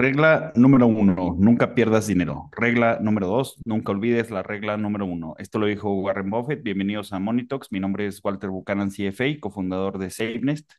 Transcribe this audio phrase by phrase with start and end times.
[0.00, 2.48] Regla número uno, nunca pierdas dinero.
[2.52, 5.34] Regla número dos, nunca olvides la regla número uno.
[5.38, 6.62] Esto lo dijo Warren Buffett.
[6.62, 7.72] Bienvenidos a Monitox.
[7.72, 10.70] Mi nombre es Walter Buchanan, CFA, cofundador de SafeNest.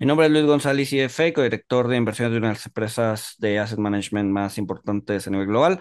[0.00, 3.60] Mi nombre es Luis González, CFA, codirector de inversiones de una de las empresas de
[3.60, 5.78] asset management más importantes a nivel global.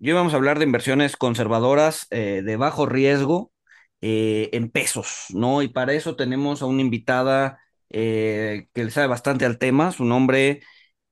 [0.00, 3.52] Y hoy vamos a hablar de inversiones conservadoras eh, de bajo riesgo
[4.00, 5.62] eh, en pesos, ¿no?
[5.62, 9.92] Y para eso tenemos a una invitada eh, que le sabe bastante al tema.
[9.92, 10.62] Su nombre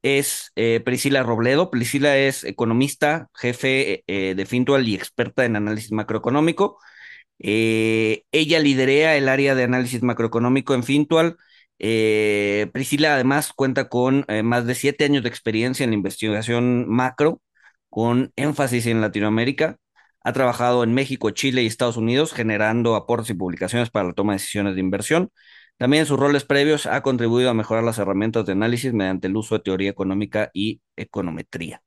[0.02, 0.52] es
[0.84, 1.70] Priscila Robledo.
[1.70, 6.78] Priscila es economista, jefe de Fintual y experta en análisis macroeconómico.
[7.38, 11.36] ella liderea el área de análisis macroeconómico en Fintual.
[11.78, 17.40] Priscila además cuenta con más de siete años de experiencia en la investigación macro
[17.90, 19.76] con énfasis en Latinoamérica.
[20.24, 24.32] Ha trabajado en México, Chile y Estados Unidos, generando aportes y publicaciones para la toma
[24.32, 25.30] de decisiones de inversión.
[25.82, 29.34] También en sus roles previos ha contribuido a mejorar las herramientas de análisis mediante el
[29.34, 31.82] uso de teoría económica y econometría.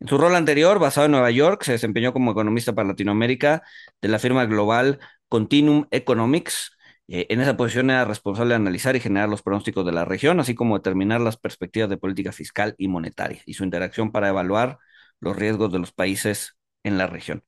[0.00, 3.62] En su rol anterior, basado en Nueva York, se desempeñó como economista para Latinoamérica
[4.00, 6.74] de la firma global Continuum Economics.
[7.06, 10.40] Eh, en esa posición era responsable de analizar y generar los pronósticos de la región,
[10.40, 14.78] así como determinar las perspectivas de política fiscal y monetaria y su interacción para evaluar
[15.20, 17.44] los riesgos de los países en la región.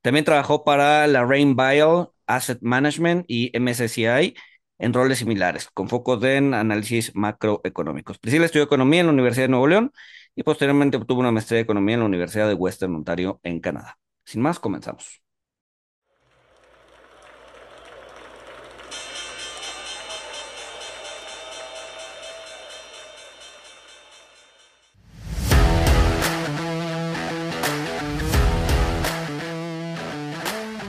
[0.00, 4.36] También trabajó para la Rain Bio Asset Management y MSCI
[4.80, 8.18] en roles similares, con focos en análisis macroeconómicos.
[8.18, 9.92] Priscila estudió economía en la Universidad de Nuevo León
[10.34, 13.98] y posteriormente obtuvo una maestría de economía en la Universidad de Western Ontario en Canadá.
[14.24, 15.22] Sin más, comenzamos.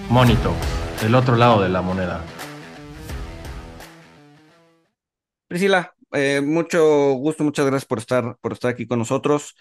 [0.10, 0.54] Monito,
[1.06, 2.22] el otro lado de la moneda.
[5.52, 9.54] Priscila, eh, mucho gusto, muchas gracias por estar, por estar aquí con nosotros.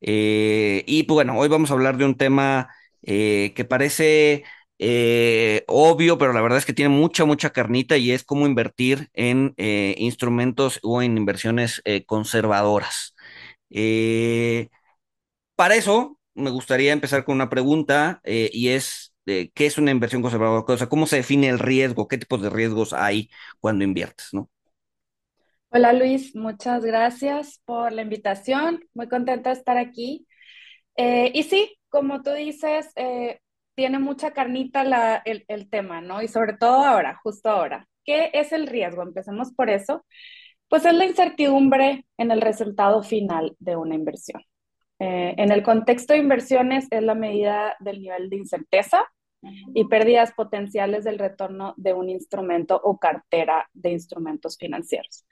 [0.00, 2.68] Eh, y pues bueno, hoy vamos a hablar de un tema
[3.02, 4.42] eh, que parece
[5.68, 9.54] obvio, pero la verdad es que tiene mucha, mucha carnita y es cómo invertir en
[9.56, 13.14] instrumentos o en inversiones conservadoras.
[15.56, 20.64] para eso, me gustaría empezar con una pregunta y es, qué es una inversión conservadora,
[20.74, 24.50] o sea, cómo se define el riesgo, qué tipos de riesgos hay cuando inviertes, ¿no?
[25.76, 28.82] Hola Luis, muchas gracias por la invitación.
[28.94, 30.26] Muy contenta de estar aquí.
[30.96, 33.40] Eh, y sí, como tú dices, eh,
[33.74, 36.22] tiene mucha carnita el, tema, ¿no?
[36.22, 37.86] Y sobre todo ahora, justo ahora.
[38.06, 39.02] ¿Qué es el riesgo?
[39.02, 40.06] Empecemos por eso.
[40.70, 44.42] Pues es la incertidumbre en el resultado final de una inversión.
[44.98, 49.04] Eh, en el contexto de inversiones es la medida del nivel de incerteza
[49.42, 55.24] y pérdidas potenciales del retorno de un instrumento o cartera de instrumentos financieros.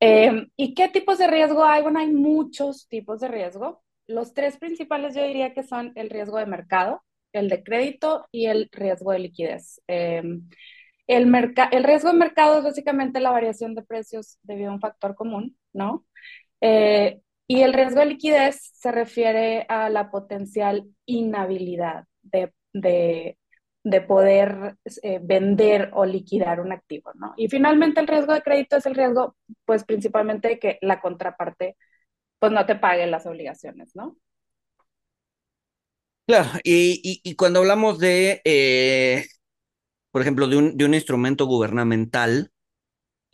[0.00, 1.82] Eh, ¿Y qué tipos de riesgo hay?
[1.82, 3.82] Bueno, hay muchos tipos de riesgo.
[4.06, 8.46] Los tres principales yo diría que son el riesgo de mercado, el de crédito y
[8.46, 9.80] el riesgo de liquidez.
[9.88, 10.22] Eh,
[11.06, 15.14] el, el riesgo de mercado es básicamente la variación de precios debido a un factor
[15.14, 16.04] común, ¿no?
[16.60, 23.38] Eh, y el riesgo de liquidez se refiere a la potencial inhabilidad de de,
[23.84, 27.34] de poder eh, vender o liquidar un activo, ¿no?
[27.36, 31.76] Y finalmente el riesgo de crédito es el riesgo, pues principalmente de que la contraparte,
[32.38, 34.16] pues no te pague las obligaciones, ¿no?
[36.26, 39.24] Claro, y, y, cuando hablamos de, eh,
[40.10, 42.52] por ejemplo, de un, de un instrumento gubernamental,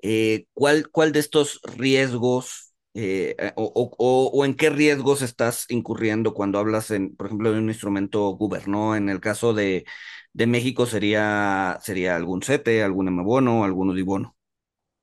[0.03, 2.64] eh, ¿cuál, ¿cuál de estos riesgos
[2.95, 7.59] eh, eh, o, o, en qué riesgos estás incurriendo cuando hablas, en, por ejemplo, de
[7.59, 8.97] un instrumento gubernó?
[8.97, 9.85] En el caso de,
[10.33, 14.37] de México sería, sería algún CETE, algún M-bono, algún UDIBONO.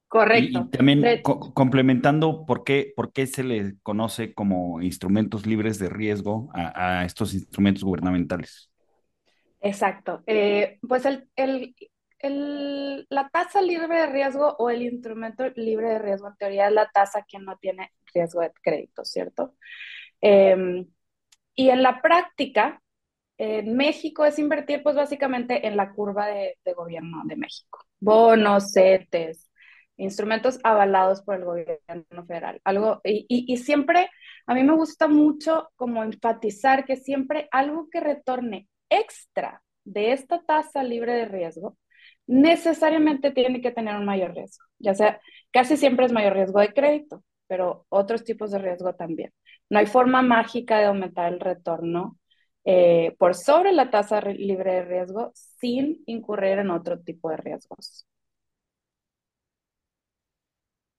[0.07, 0.67] Correcto.
[0.67, 6.49] Y, también complementando, ¿por qué, ¿por qué se le conoce como instrumentos libres de riesgo
[6.53, 8.71] a, a estos instrumentos gubernamentales?
[9.61, 10.23] Exacto.
[10.25, 11.75] Eh, pues el, el,
[12.21, 16.73] el, la tasa libre de riesgo o el instrumento libre de riesgo en teoría es
[16.73, 19.55] la tasa que no tiene riesgo de crédito, ¿cierto?
[20.21, 20.87] Em,
[21.55, 22.81] y en la práctica,
[23.37, 27.85] en México es invertir pues básicamente en la curva de, de gobierno de México.
[27.99, 29.51] Bonos, CETES,
[29.97, 32.61] instrumentos avalados por el gobierno federal.
[32.63, 34.09] Algo, y, y, y, siempre,
[34.47, 40.43] a mí me gusta mucho como enfatizar que siempre algo que retorne extra de esta
[40.43, 41.77] tasa libre de riesgo
[42.27, 45.19] necesariamente tiene que tener un mayor riesgo, ya sea,
[45.51, 49.33] casi siempre es mayor riesgo de crédito, pero otros tipos de riesgo también.
[49.69, 52.17] No hay forma mágica de aumentar el retorno
[52.63, 58.05] eh, por sobre la tasa libre de riesgo sin incurrir en otro tipo de riesgos.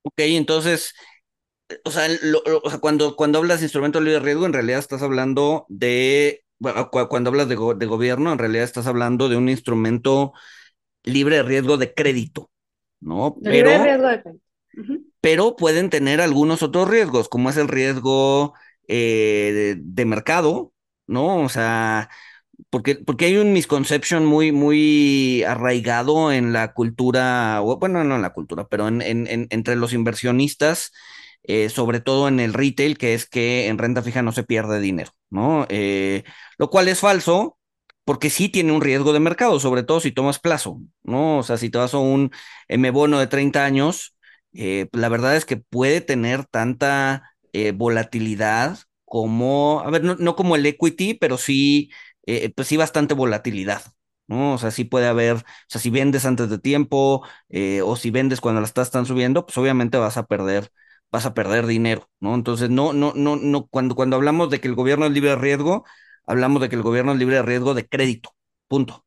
[0.02, 0.94] Ok, entonces,
[1.84, 2.08] o sea,
[2.80, 6.44] cuando, cuando hablas de instrumento libre de riesgo, en realidad estás hablando de,
[7.08, 10.32] cuando hablas de, de, gobierno, en realidad estás hablando de un instrumento
[11.04, 12.50] libre de riesgo de crédito,
[13.00, 13.36] ¿no?
[13.40, 14.44] Libre de riesgo de crédito.
[15.20, 18.54] Pero pueden tener algunos otros riesgos, como es el riesgo
[18.88, 20.72] eh, de, mercado,
[21.06, 21.42] ¿no?
[21.42, 22.08] O sea,
[22.70, 28.32] porque, porque hay un misconception muy, muy arraigado en la cultura, bueno, no en la
[28.32, 30.92] cultura, pero en, entre los inversionistas,
[31.44, 34.80] eh, sobre todo en el retail, que es que en renta fija no se pierde
[34.80, 35.66] dinero, ¿no?
[35.68, 36.24] Eh,
[36.56, 37.58] lo cual es falso,
[38.04, 41.38] porque sí tiene un riesgo de mercado, sobre todo si tomas plazo, ¿no?
[41.38, 42.30] O sea, si te vas a un
[42.68, 44.14] M bono de 30 años,
[44.92, 50.64] la verdad es que puede tener tanta eh, volatilidad como, a ver, no, como el
[50.66, 51.90] equity, pero sí,
[52.26, 53.82] eh, pues sí bastante volatilidad.
[54.28, 54.54] ¿no?
[54.54, 58.10] O sea, sí puede haber, o sea, si vendes antes de tiempo eh, o si
[58.10, 60.70] vendes cuando las tasas están subiendo, pues obviamente vas a perder,
[61.10, 62.34] vas a perder dinero, ¿no?
[62.34, 65.36] Entonces, no, no, no, no, cuando, cuando hablamos de que el gobierno es libre de
[65.36, 65.84] riesgo,
[66.26, 68.30] hablamos de que el gobierno es libre de riesgo de crédito,
[68.68, 69.04] punto.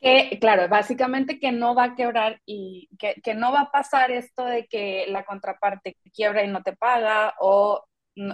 [0.00, 4.12] Que, claro, básicamente que no va a quebrar y que, que, no va a pasar
[4.12, 7.84] esto de que la contraparte quiebra y no te paga o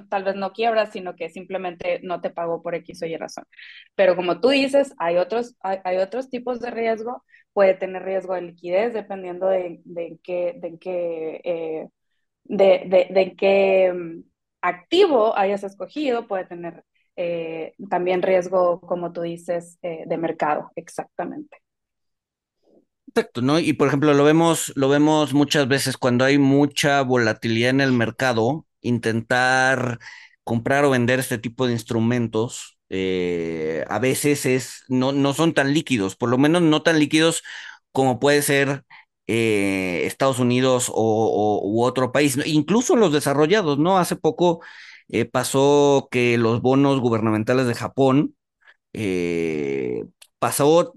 [0.08, 3.44] tal vez no quiebra, sino que simplemente no te pagó por X o Y razón.
[3.94, 8.42] Pero como tú dices, hay otros, hay, otros tipos de riesgo, puede tener riesgo de
[8.42, 11.88] liquidez dependiendo de, de qué, de qué, eh,
[12.44, 14.22] de, de, qué mm,
[14.62, 16.84] activo hayas escogido, puede tener
[17.16, 21.58] eh, también riesgo, como tú dices, eh, de mercado, exactamente.
[23.12, 23.58] Perfecto, ¿no?
[23.60, 27.92] Y por ejemplo, lo vemos, lo vemos muchas veces cuando hay mucha volatilidad en el
[27.92, 29.98] mercado, intentar
[30.42, 35.72] comprar o vender este tipo de instrumentos, eh, a veces es, no, no son tan
[35.72, 37.42] líquidos, por lo menos no tan líquidos
[37.92, 38.84] como puede ser
[39.26, 43.98] Estados Unidos o, u otro país, incluso los desarrollados, ¿no?
[43.98, 44.60] Hace poco
[45.08, 48.36] eh, pasó que los bonos gubernamentales de Japón
[48.92, 50.04] eh,
[50.38, 50.94] pasó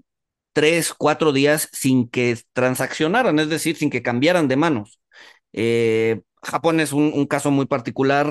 [0.52, 5.00] tres, cuatro días sin que transaccionaran, es decir, sin que cambiaran de manos.
[5.52, 8.26] Eh, Japón es un, caso muy particular,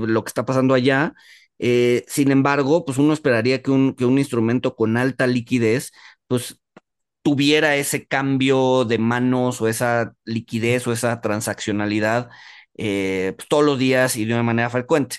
[0.00, 1.14] lo que está pasando allá.
[1.58, 5.92] sin embargo, pues uno esperaría que un, que un instrumento con alta liquidez,
[6.26, 6.60] pues
[7.22, 12.30] tuviera ese cambio de manos o esa liquidez o esa transaccionalidad
[12.82, 15.16] eh, pues, todos los días y de una manera frecuente.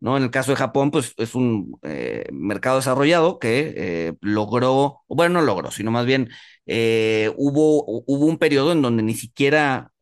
[0.00, 0.16] ¿no?
[0.16, 5.34] En el caso de Japón, pues es un eh, mercado desarrollado que eh, logró, bueno,
[5.34, 6.28] no logró, sino más bien
[6.66, 9.92] hubo, hubo un periodo en donde ni siquiera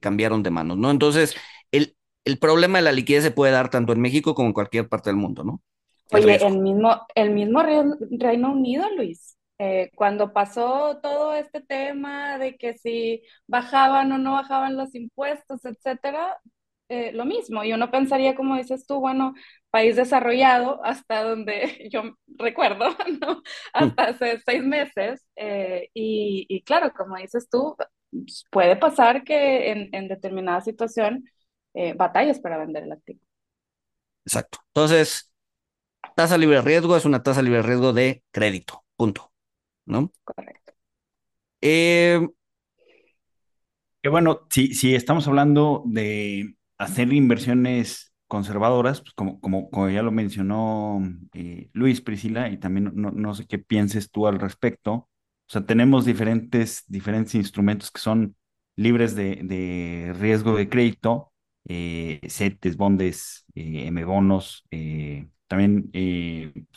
[0.00, 0.90] cambiaron de manos, ¿no?
[0.90, 1.36] Entonces,
[1.70, 4.88] el, el problema de la liquidez se puede dar tanto en México como en cualquier
[4.88, 5.60] parte del mundo, ¿no?
[6.10, 7.62] Oye, el mismo, el mismo
[8.18, 9.36] Reino Unido, Luis,
[9.94, 16.38] cuando pasó todo este tema de que si bajaban o no bajaban los impuestos, etcétera,
[16.92, 17.64] eh, lo mismo.
[17.64, 19.32] Y uno pensaría, como dices tú, bueno,
[19.70, 22.84] país desarrollado hasta donde yo recuerdo,
[23.20, 23.42] ¿no?
[23.72, 25.26] Hasta hace seis meses.
[25.36, 27.74] Eh, y, claro, como dices tú,
[28.50, 31.24] puede pasar que en, determinada situación
[31.72, 33.20] eh, batallas para vender el activo.
[34.26, 34.58] Exacto.
[34.66, 35.32] Entonces,
[36.14, 39.32] tasa libre de riesgo es una tasa libre de riesgo de crédito, punto.
[39.86, 40.12] ¿No?
[40.24, 40.74] Correcto.
[41.60, 42.28] que
[44.10, 50.10] bueno, si, si estamos hablando de hacer inversiones conservadoras, pues como, como, como ya lo
[50.10, 51.00] mencionó
[51.34, 54.92] eh, Luis Priscila, y también no, no, sé qué pienses tú al respecto.
[54.92, 55.08] O
[55.52, 58.36] sea, tenemos diferentes, diferentes instrumentos que son
[58.76, 61.32] libres de, de riesgo de crédito,
[61.68, 62.20] eh,
[62.76, 65.90] bondes, eh, M bonos, eh, también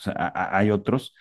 [0.04, 1.14] hay otros,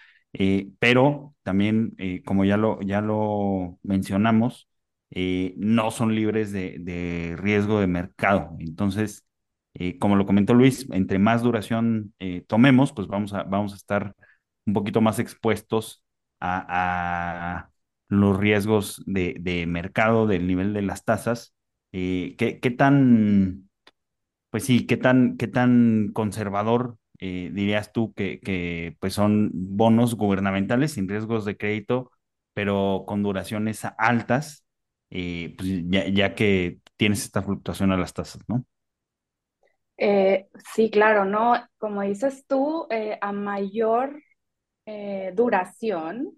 [0.79, 4.67] pero también, como ya lo, ya lo mencionamos,
[5.11, 8.55] eh, no son libres de, riesgo de mercado.
[8.59, 9.25] Entonces,
[9.73, 13.75] eh, como lo comentó Luis, entre más duración eh, tomemos, pues vamos a, vamos a
[13.77, 14.15] estar
[14.65, 16.03] un poquito más expuestos
[16.41, 17.69] a,
[18.07, 21.53] los riesgos de, mercado del nivel de las tasas.
[21.91, 23.69] ¿qué, ¿qué, tan,
[24.49, 30.93] pues sí, qué tan, qué tan conservador dirías tú que, que pues son bonos gubernamentales
[30.93, 32.11] sin riesgos de crédito,
[32.53, 34.64] pero con duraciones altas?
[35.09, 38.65] Pues ya, que tienes esta fluctuación a las tasas, ¿no?
[39.97, 41.55] Eh, sí, claro, ¿no?
[41.77, 44.21] Como dices tú, eh, a mayor
[44.85, 46.37] eh, duración, o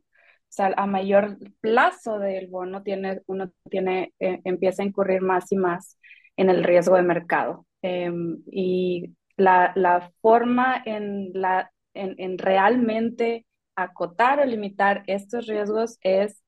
[0.49, 5.99] sea, a mayor plazo del bono, tiene, uno tiene, empieza a incurrir más y más
[6.35, 7.65] en el riesgo de mercado.
[7.81, 13.45] Em, y la, la, forma en, la, en, en realmente
[13.75, 16.43] acotar o limitar estos riesgos es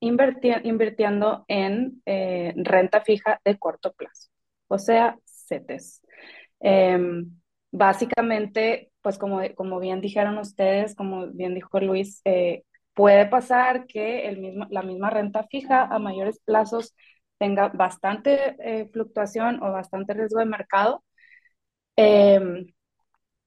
[0.00, 4.28] invirtiendo en eh, renta fija de corto plazo.
[4.68, 6.02] O sea, CETES.
[6.60, 7.30] Em,
[7.70, 14.26] básicamente, pues como, como bien dijeron ustedes, como bien dijo Luis, eh, puede pasar que
[14.28, 16.94] el mismo, la misma renta fija a mayores plazos
[17.38, 21.04] tenga bastante eh, fluctuación o bastante riesgo de mercado.
[21.96, 22.66] Em,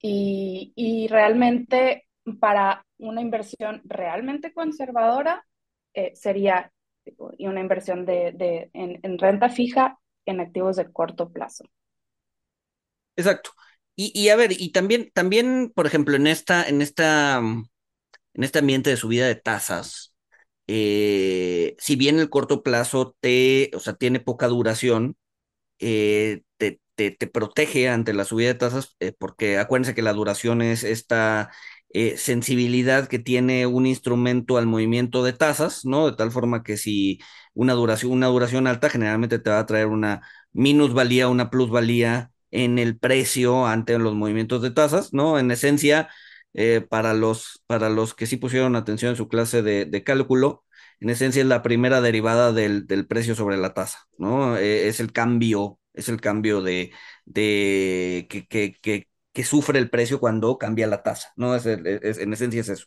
[0.02, 2.06] y, y, realmente
[2.40, 5.44] para una inversión realmente conservadora
[5.94, 6.72] eh, sería
[7.38, 11.64] una inversión de, de en, en, renta fija en activos de corto plazo.
[13.16, 13.50] Exacto.
[13.96, 18.58] Y, y, a ver, y también, también, por ejemplo, en esta, en esta, en este
[18.60, 20.14] ambiente de subida de tasas,
[20.66, 25.16] eh, si bien el corto plazo te, o sea, tiene poca duración,
[25.80, 30.62] eh, te, te, te, protege ante la subida de tasas, porque acuérdense que la duración
[30.62, 31.50] es esta
[31.92, 36.10] eh, sensibilidad que tiene un instrumento al movimiento de tasas, ¿no?
[36.10, 37.20] De tal forma que si
[37.54, 42.78] una duración, una duración alta generalmente te va a traer una minusvalía, una plusvalía en
[42.78, 45.38] el precio ante los movimientos de tasas, ¿no?
[45.38, 46.08] En esencia,
[46.54, 50.64] eh, para, los, para los que sí pusieron atención en su clase de, cálculo,
[51.00, 54.56] en esencia es la primera derivada del, del precio sobre la tasa, ¿no?
[54.56, 56.92] Eh, es el cambio, es el cambio de,
[57.24, 59.08] de que,
[59.44, 61.54] sufre el precio cuando cambia la tasa, ¿no?
[61.54, 62.86] Es, es, en esencia es eso.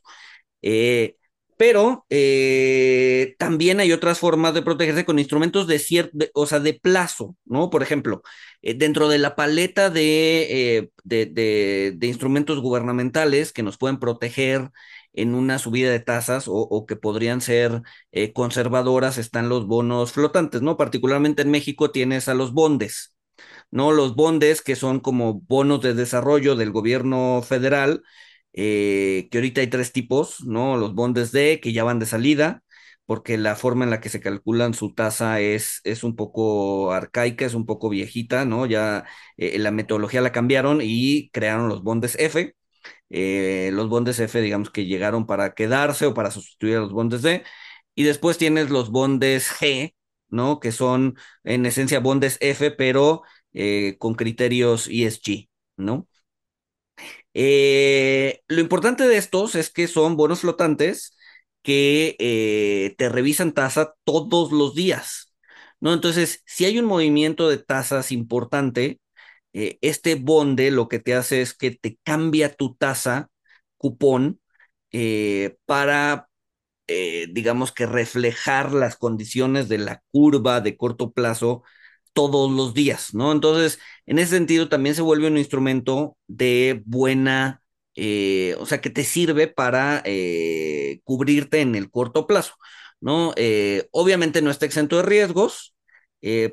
[0.62, 1.17] Eh,
[1.57, 6.74] pero eh, también hay otras formas de protegerse con instrumentos de cierto, o sea, de
[6.74, 7.69] plazo, ¿no?
[7.69, 8.24] Por ejemplo,
[8.62, 14.72] eh, dentro de la paleta de, de, instrumentos gubernamentales que nos pueden proteger
[15.13, 17.83] en una subida de tasas o, que podrían ser
[18.33, 20.75] conservadoras están los bonos flotantes, ¿no?
[20.77, 23.12] Particularmente en México tienes a los bondes,
[23.72, 23.92] ¿no?
[23.92, 28.04] Los bondes que son como bonos de desarrollo del gobierno federal
[28.54, 30.78] eh, que ahorita hay tres tipos, ¿no?
[30.78, 32.64] Los bondes D, que ya van de salida,
[33.06, 37.46] porque la forma en la que se calculan su tasa es, es un poco arcaica,
[37.46, 38.66] es un poco viejita, ¿no?
[38.66, 39.06] Ya
[39.38, 42.56] eh, la metodología la cambiaron y crearon los bondes F.
[43.10, 47.22] Eh, los bondes F, digamos que llegaron para quedarse o para sustituir a los bondes
[47.22, 47.44] D.
[47.96, 49.96] Y después tienes los bondes G,
[50.30, 50.60] ¿no?
[50.60, 53.22] Que son en esencia bondes F, pero
[53.53, 56.07] eh, con criterios ESG, ¿no?
[57.33, 61.17] Eh, lo importante de estos es que son bonos flotantes
[61.62, 65.33] que eh, te revisan tasa todos los días,
[65.79, 65.93] ¿no?
[65.93, 69.00] Entonces, si hay un movimiento de tasas importante,
[69.53, 73.29] este bonde lo que te hace es que te cambia tu tasa,
[73.77, 74.39] cupón,
[75.65, 76.27] para,
[76.88, 81.63] digamos que reflejar las condiciones de la curva de corto plazo
[82.13, 83.32] todos los días, ¿no?
[83.32, 87.62] Entonces, en ese sentido, también se vuelve un instrumento de buena,
[87.96, 92.55] eh, o sea, que te sirve para eh, cubrirte en el corto plazo,
[93.01, 93.34] ¿no?
[93.36, 95.75] Eh, obviamente no está exento de riesgos,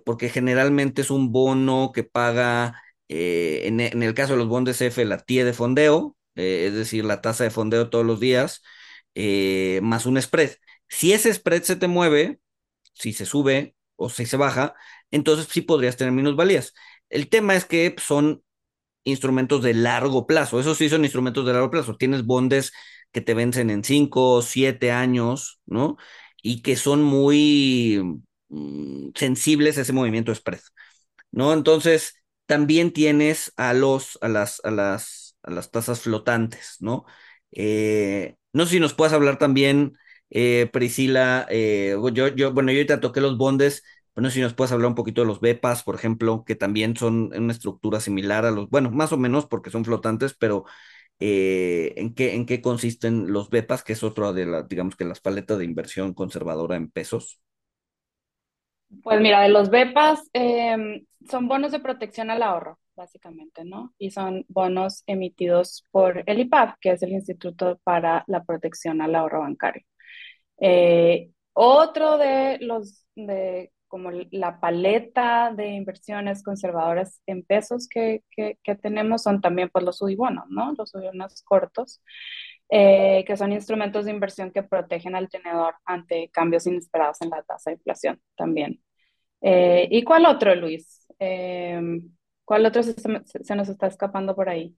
[0.04, 5.18] porque generalmente es un bono que paga, en, el caso de los bondes F, la
[5.18, 8.62] TIE de fondeo, es decir, la tasa de fondeo todos los días,
[9.82, 10.52] más un spread.
[10.88, 12.40] Si ese spread se te mueve,
[12.94, 14.74] si se sube o si se baja,
[15.10, 16.74] entonces sí podrías tener minusvalías.
[17.08, 18.42] El tema es que son
[19.04, 21.96] instrumentos de largo plazo, esos sí son instrumentos de largo plazo.
[21.96, 22.72] Tienes bondes
[23.12, 25.96] que te vencen en 5, 7 años, ¿no?
[26.42, 30.60] Y que son muy mm, sensibles a ese movimiento spread,
[31.32, 31.52] ¿no?
[31.52, 37.04] Entonces, también tienes a los, a las, a las, a las tasas flotantes, ¿no?
[37.52, 39.94] Eh, no sé si nos puedes hablar también,
[40.30, 43.82] eh, Priscila, eh, yo, yo, bueno, yo ahorita toqué los bondes,
[44.14, 47.32] bueno, si nos puedes hablar un poquito de los BEPAS, por ejemplo, que también son
[47.36, 50.64] una estructura similar a los, bueno, más o menos porque son flotantes, pero
[51.20, 55.04] eh, ¿en, qué, ¿en qué consisten los BEPAS, que es otra de las, digamos que
[55.04, 57.40] las paletas de inversión conservadora en pesos?
[59.02, 63.94] Pues mira, de los BEPAS eh, son bonos de protección al ahorro, básicamente, ¿no?
[63.98, 69.14] Y son bonos emitidos por el IPAB, que es el Instituto para la Protección al
[69.14, 69.84] Ahorro Bancario.
[70.58, 78.56] Eh, otro de los de como la paleta de inversiones conservadoras en pesos que, que,
[78.76, 80.72] tenemos son también pues los UDIBONOS, ¿no?
[80.78, 82.00] Los UDIBONOS cortos,
[82.70, 87.42] eh, que son instrumentos de inversión que protegen al tenedor ante cambios inesperados en la
[87.42, 88.80] tasa de inflación también.
[89.42, 91.06] Eh, ¿Y cuál otro, Luis?
[91.18, 91.80] Eh,
[92.44, 94.76] ¿Cuál otro se nos está escapando por ahí?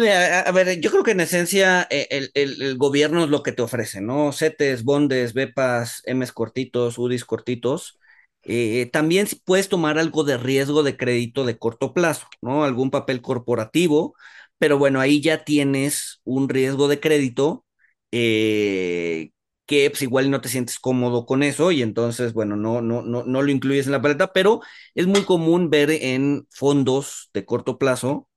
[0.00, 3.50] A, ver, yo creo que en esencia eh, el, el, el, gobierno es lo que
[3.50, 4.30] te ofrece, ¿no?
[4.32, 7.98] CETES, bondes, BEPAS, Ms cortitos, UDIs cortitos.
[8.44, 12.62] Eh, también puedes tomar algo de riesgo de crédito de corto plazo, ¿no?
[12.62, 14.14] Algún papel corporativo,
[14.58, 17.64] pero bueno, ahí ya tienes un riesgo de crédito
[18.12, 19.30] eh,
[19.66, 23.24] que pues igual no te sientes cómodo con eso y entonces, bueno, no, no, no,
[23.24, 24.60] no lo incluyes en la paleta, pero
[24.94, 28.28] es muy común ver en fondos de corto plazo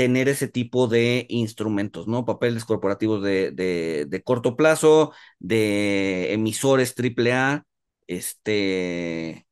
[0.00, 2.24] tener ese tipo de instrumentos, ¿no?
[2.24, 7.66] Papeles corporativos de, de, corto plazo, de emisores AAA,
[8.06, 9.46] este,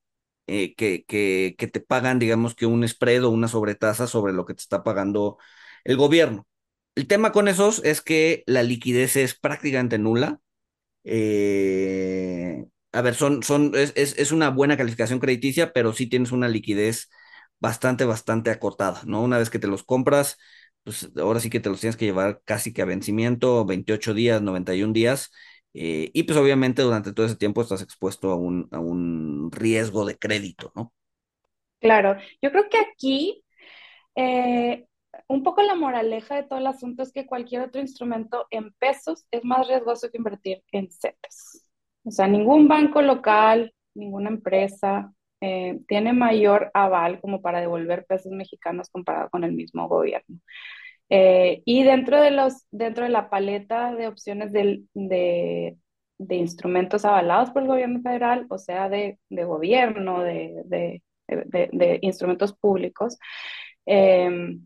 [0.46, 4.46] eh, que, que, que, te pagan, digamos que un spread o una sobretasa sobre lo
[4.46, 5.36] que te está pagando
[5.84, 6.46] el gobierno.
[6.94, 10.40] El tema con esos es que la liquidez es prácticamente nula.
[11.04, 16.48] Eh, a ver, son, son, es, es, una buena calificación crediticia, pero sí tienes una
[16.48, 17.10] liquidez
[17.60, 19.22] bastante, bastante acotada, ¿no?
[19.22, 20.38] Una vez que te los compras,
[20.84, 24.42] pues ahora sí que te los tienes que llevar casi que a vencimiento, 28 días,
[24.42, 25.30] 91 días,
[25.74, 30.04] eh, y pues obviamente durante todo ese tiempo estás expuesto a un, a un riesgo
[30.06, 30.92] de crédito, ¿no?
[31.80, 33.44] Claro, yo creo que aquí
[34.16, 34.86] eh,
[35.28, 39.26] un poco la moraleja de todo el asunto es que cualquier otro instrumento en pesos
[39.30, 41.66] es más riesgoso que invertir en CETES.
[42.04, 48.32] O sea, ningún banco local, ninguna empresa eh, tiene mayor aval como para devolver pesos
[48.32, 50.38] mexicanos comparado con el mismo gobierno.
[51.10, 55.76] Eh, y dentro de, los, dentro de la paleta de opciones de, de,
[56.36, 61.02] instrumentos avalados por el gobierno federal, o sea, de, de gobierno, de,
[62.02, 63.18] instrumentos públicos,
[63.86, 64.58] eh,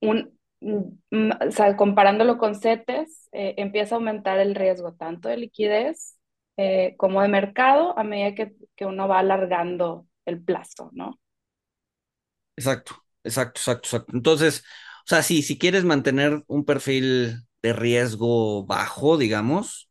[0.00, 5.36] un, mm, o sea, comparándolo con CETES, eh, empieza a aumentar el riesgo tanto de
[5.36, 6.17] liquidez
[6.58, 11.18] eh, como de mercado a medida que, que, uno va alargando el plazo, ¿no?
[12.56, 14.12] Exacto, exacto, exacto, exacto.
[14.16, 14.64] Entonces,
[15.04, 19.88] o sea, sí, si quieres mantener un perfil de riesgo bajo, digamos,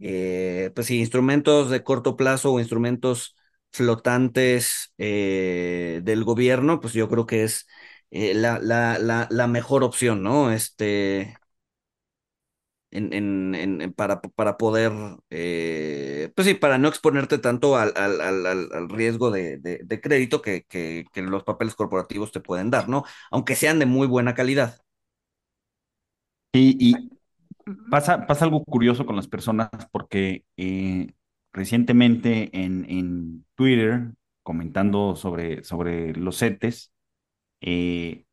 [0.00, 3.36] eh, pues sí, instrumentos de corto plazo o instrumentos
[3.72, 7.66] flotantes del gobierno, pues yo creo que es
[8.10, 10.50] eh, la, la, la, la, mejor opción, ¿no?
[10.52, 11.37] Este,
[12.90, 14.92] en, en, en, para, para poder,
[15.30, 20.00] eh, pues sí, para no exponerte tanto al, al, al, al riesgo de, de, de
[20.00, 23.04] crédito que, que, que, los papeles corporativos te pueden dar, ¿no?
[23.30, 24.78] Aunque sean de muy buena calidad.
[26.52, 27.10] Y, y
[27.90, 31.12] pasa, pasa algo curioso con las personas porque eh,
[31.52, 36.92] recientemente en, en Twitter, comentando sobre, sobre los CETES,
[37.60, 38.24] eh,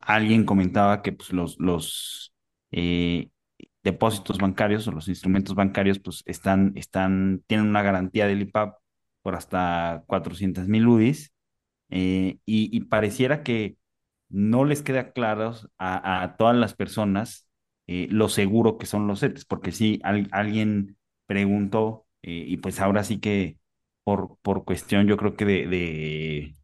[0.00, 2.34] alguien comentaba que pues, los, los
[2.72, 3.30] eh,
[3.82, 8.78] depósitos bancarios o los instrumentos bancarios pues, están, están, tienen una garantía del IPAP
[9.22, 11.32] por hasta 400 mil UDIs
[11.90, 13.76] eh, y, pareciera que
[14.28, 17.46] no les queda claro a, todas las personas
[17.86, 23.58] lo seguro que son los CETES, porque si alguien preguntó y pues ahora sí que
[24.04, 26.54] por, por cuestión yo creo que de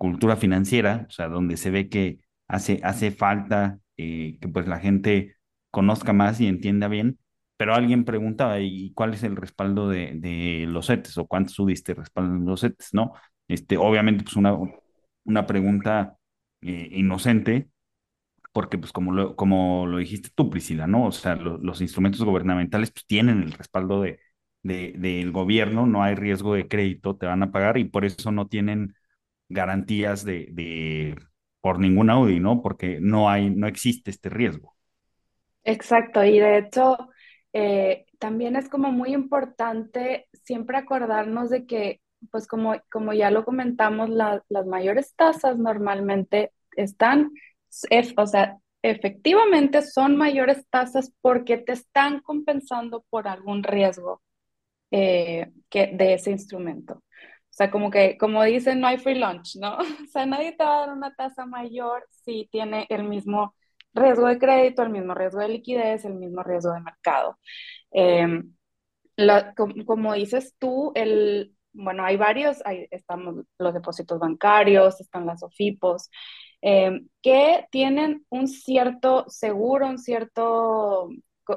[0.00, 4.78] cultura financiera, o sea, donde se ve que hace, hace falta eh, que pues la
[4.78, 5.36] gente
[5.70, 7.18] conozca más y entienda bien,
[7.56, 11.94] pero alguien preguntaba, ¿y cuál es el respaldo de, de los CETES o cuánto subiste
[11.94, 13.12] respaldo los CETES, no?
[13.48, 14.56] Este, obviamente, pues una,
[15.24, 16.16] una pregunta
[16.62, 17.70] eh, inocente,
[18.52, 21.06] porque pues como lo, como lo dijiste tú, Priscila, ¿no?
[21.06, 24.20] O sea, los instrumentos gubernamentales pues tienen el respaldo de,
[24.62, 28.32] de, del gobierno, no hay riesgo de crédito, te van a pagar y por eso
[28.32, 28.94] no tienen
[29.48, 31.16] garantías de, de
[31.60, 32.62] por ningún Audi, ¿no?
[32.62, 34.76] Porque no hay, no existe este riesgo.
[35.64, 36.96] Exacto, y de hecho,
[37.52, 43.44] eh, también es como muy importante siempre acordarnos de que, pues como, como ya lo
[43.44, 47.30] comentamos, las mayores tasas normalmente están,
[48.16, 54.22] o sea, efectivamente son mayores tasas porque te están compensando por algún riesgo
[54.90, 56.94] eh, que, de ese instrumento.
[56.94, 59.78] O sea, como que, como dicen, no hay free lunch, ¿no?
[60.04, 63.54] O sea, nadie te va a dar una tasa mayor si tiene el mismo
[63.94, 67.38] riesgo de crédito, el mismo riesgo de liquidez, el mismo riesgo de mercado.
[67.90, 68.54] Em,
[69.86, 76.10] como, dices tú, el, bueno, hay varios, hay, están los depósitos bancarios, están las OFIPOS,
[76.62, 81.10] em, que tienen un cierto seguro, un cierto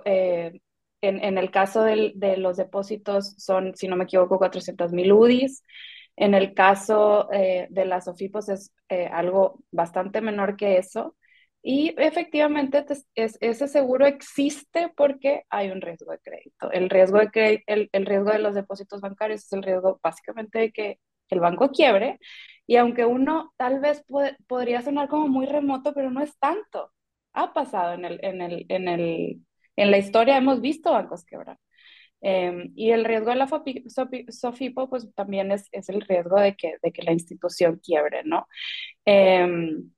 [0.05, 0.59] eh,
[1.01, 5.63] en, el caso de los depósitos son, si no me equivoco, 400 mil UDIs.
[6.15, 11.15] En el caso eh, de las OFIPOS es eh, algo bastante menor que eso.
[11.63, 16.69] Y efectivamente ese seguro existe porque hay un riesgo de crédito.
[16.71, 20.71] El riesgo de, el, el, riesgo de los depósitos bancarios es el riesgo básicamente de
[20.73, 20.99] que
[21.29, 22.19] el banco quiebre.
[22.67, 24.03] Y aunque uno tal vez
[24.47, 26.91] podría sonar como muy remoto, pero no es tanto.
[27.33, 29.41] Ha pasado en el, en el, en el
[29.75, 31.57] en la historia hemos visto bancos quebrar.
[32.21, 36.75] Em, y el riesgo de la SOFIPO, pues también es, es, el riesgo de que,
[36.81, 38.47] de que la institución quiebre, ¿no?
[39.05, 39.91] Em,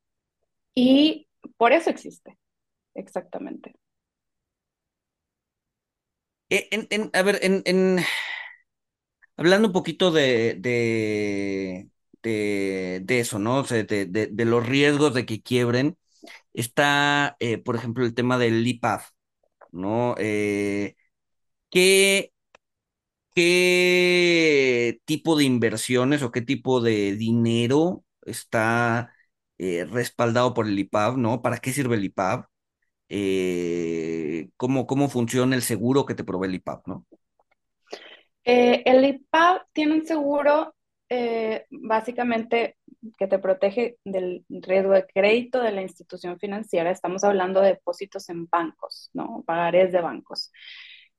[0.75, 1.27] y
[1.57, 2.37] por eso existe,
[2.95, 3.75] exactamente.
[6.49, 7.63] Eh, en, a ver, en,
[9.37, 11.89] hablando un poquito de, de,
[12.21, 13.59] de, eso, ¿no?
[13.59, 15.97] O sea, de, los riesgos de que quiebren,
[16.53, 19.01] está, eh, por ejemplo, el tema del IPAD,
[19.71, 20.15] ¿no?
[20.19, 20.95] Eh,
[21.71, 22.33] ¿qué,
[23.33, 29.13] ¿Qué tipo de inversiones o qué tipo de dinero está
[29.57, 31.41] respaldado por el IPAB, ¿no?
[31.41, 32.45] ¿Para qué sirve el IPAB?
[33.09, 37.05] Eh, cómo, cómo funciona el seguro que te provee el IPAP, ¿no?
[38.43, 40.75] Eh, el IPAP tiene un seguro
[41.09, 42.77] eh, básicamente
[43.17, 46.89] que te protege del riesgo de crédito de la institución financiera.
[46.91, 49.43] Estamos hablando de depósitos en bancos, ¿no?
[49.45, 50.51] Pagarés de bancos.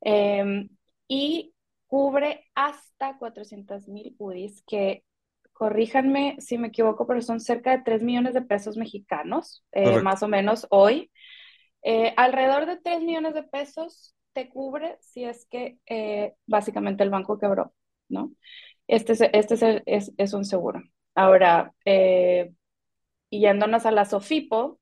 [0.00, 0.68] Em,
[1.08, 1.54] y
[1.86, 5.04] cubre hasta 400 mil UDIs, que
[5.56, 9.64] corríjanme si me equivoco, pero son cerca de 3 millones de pesos mexicanos,
[10.02, 11.10] más o menos hoy.
[11.82, 17.10] Eh, alrededor de 3 millones de pesos te cubre si es que eh, básicamente el
[17.10, 17.72] banco quebró,
[18.10, 18.32] ¿no?
[18.86, 20.82] Este es, este es, es, un seguro.
[21.14, 22.52] Ahora, eh,
[23.30, 24.78] yéndonos a la Sofipo,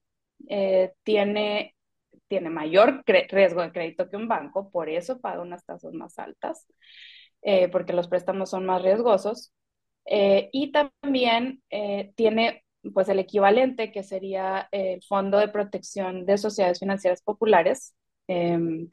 [1.04, 1.76] tiene,
[2.26, 6.66] tiene mayor riesgo de crédito que un banco, por eso paga unas tasas más altas,
[7.70, 9.52] porque los préstamos son más riesgosos.
[10.06, 11.62] Y también
[12.14, 17.94] tiene pues el equivalente que sería el Fondo de Protección de Sociedades Financieras Populares,
[18.28, 18.86] eh,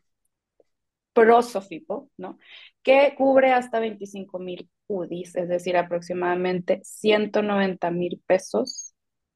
[1.13, 2.37] ProSofipo, ¿no?
[2.83, 8.93] Que cubre hasta 25 mil UDIs, es decir, aproximadamente 190 mil pesos,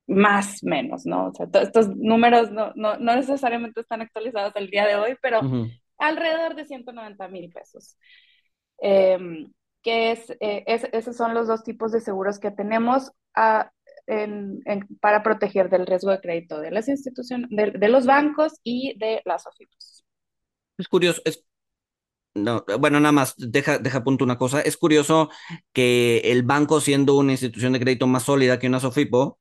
[0.07, 1.27] más menos, ¿no?
[1.27, 5.41] O sea, estos números no, no, no, necesariamente están actualizados el día de hoy, pero
[5.97, 7.97] alrededor de 190 mil pesos.
[8.77, 9.51] Em,
[9.85, 13.11] que eh, es, esos son los dos tipos de seguros que tenemos.
[13.35, 13.71] a
[15.01, 19.47] para proteger del riesgo de crédito de las instituciones, de, los bancos y de las
[19.47, 20.05] OFIPOS.
[20.77, 21.43] Es curioso, es,
[22.35, 24.61] no, bueno, nada más, deja, deja una cosa.
[24.61, 25.31] Es curioso
[25.73, 29.39] que el banco, siendo una institución de crédito más sólida que una SOFIPO,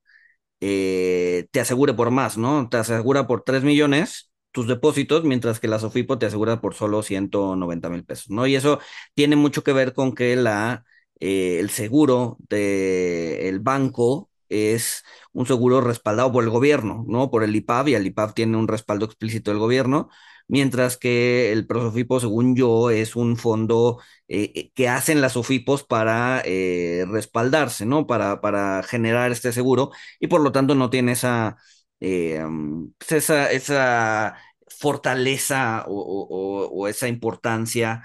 [0.60, 2.68] eh, te asegure por más, ¿no?
[2.70, 7.02] Te asegura por 3 millones tus depósitos, mientras que la SOFIPO te asegura por solo
[7.02, 8.46] 190 mil pesos, ¿no?
[8.46, 8.78] Y eso
[9.14, 10.84] tiene mucho que ver con que la,
[11.20, 17.30] eh, el seguro del banco es un seguro respaldado por el gobierno, ¿no?
[17.30, 20.08] Por el IPAB, y el IPAB tiene un respaldo explícito del gobierno,
[20.48, 25.84] mientras que el Prosofipo, según yo, es un fondo eh, eh, que hacen las OFIPOS
[25.84, 28.06] para eh, respaldarse, ¿no?
[28.06, 29.90] Para, para generar este seguro,
[30.20, 31.56] y por lo tanto no tiene esa,
[32.00, 34.36] mm, esa, esa
[34.68, 38.02] fortaleza o, esa importancia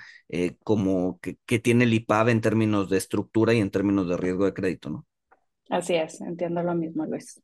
[0.63, 4.45] como que, que tiene el IPAB en términos de estructura y en términos de riesgo
[4.45, 5.05] de crédito, ¿no?
[5.69, 7.41] Así es, entiendo lo mismo, Luis.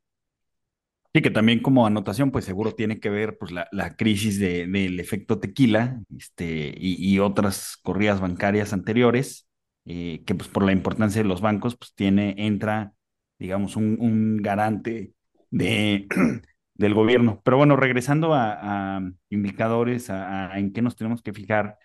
[1.15, 4.67] Sí, que también como anotación, pues seguro tiene que ver pues, la, la crisis de,
[4.67, 9.47] del efecto tequila este, y, otras corridas bancarias anteriores,
[9.85, 12.93] eh, que pues por la importancia de los bancos, pues tiene, entra,
[13.39, 15.13] digamos, un, un garante
[15.55, 16.07] de,
[16.75, 17.41] del gobierno.
[17.43, 21.77] Pero bueno, regresando a, indicadores, a, en qué nos tenemos que fijar,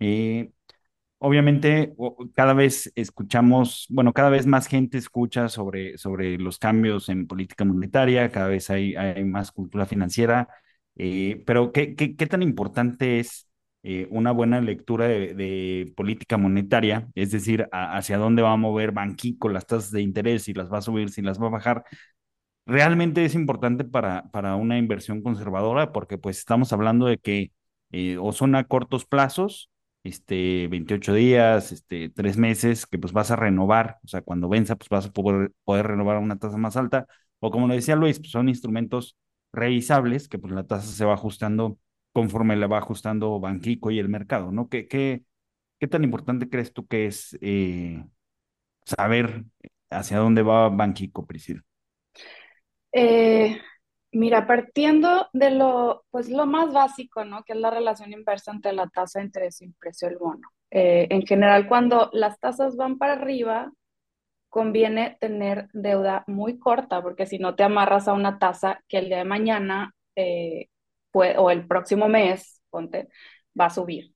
[0.00, 0.50] eh,
[1.18, 1.94] obviamente
[2.34, 7.64] cada vez escuchamos, bueno, cada vez más gente escucha sobre, sobre los cambios en política
[7.64, 10.48] monetaria, cada vez hay, hay más cultura financiera,
[10.96, 13.48] eh, pero ¿qué, ¿qué, tan importante es
[13.82, 17.08] eh, una buena lectura de, política monetaria?
[17.14, 20.78] Es decir, hacia dónde va a mover Banquico las tasas de interés, si las va
[20.78, 21.84] a subir, si las va a bajar.
[22.66, 27.52] Realmente es importante para, para una inversión conservadora porque pues estamos hablando de que
[27.92, 29.70] eh, o son a cortos plazos,
[30.02, 34.76] este, 28 días, este, tres meses, que pues vas a renovar, o sea, cuando venza,
[34.76, 37.06] pues vas a poder, poder renovar a una tasa más alta,
[37.40, 39.16] o como lo decía Luis, pues son instrumentos
[39.52, 41.78] revisables, que pues la tasa se va ajustando
[42.12, 44.68] conforme la va ajustando Banquico y el mercado, ¿no?
[44.68, 45.22] ¿Qué, qué,
[45.80, 48.04] qué tan importante crees tú que es eh,
[48.86, 49.44] saber
[49.90, 51.62] hacia dónde va Banquico, Priscila?
[52.94, 53.60] Eh,
[54.12, 57.44] Mira, partiendo de lo, pues lo más básico, ¿no?
[57.44, 60.48] Que es la relación inversa entre la tasa de interés y el precio del bono.
[60.72, 63.72] Eh, en general, cuando las tasas van para arriba,
[64.50, 69.06] conviene tener deuda muy corta, porque si no te amarras a una tasa que el
[69.08, 70.68] día de mañana eh,
[71.12, 73.08] o el próximo mes, ponte,
[73.58, 74.14] va a subir.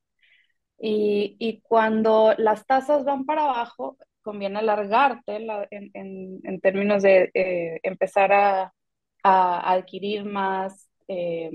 [0.78, 7.30] Y, y cuando las tasas van para abajo, conviene alargarte en, en, en, términos de
[7.34, 8.72] eh, empezar a
[9.22, 11.50] a adquirir más eh,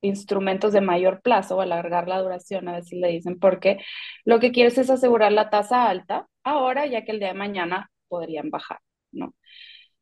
[0.00, 3.78] instrumentos de mayor plazo o alargar la duración, a si le dicen, porque
[4.24, 7.90] lo que quieres es asegurar la tasa alta ahora, ya que el día de mañana
[8.08, 8.78] podrían bajar,
[9.12, 9.34] ¿no?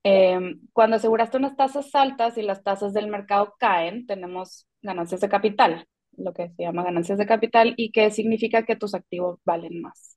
[0.05, 5.28] Eh, cuando aseguraste unas tasas altas y las tasas del mercado caen, tenemos ganancias de
[5.28, 9.81] capital, lo que se llama ganancias de capital y que significa que tus activos valen
[9.81, 10.12] más.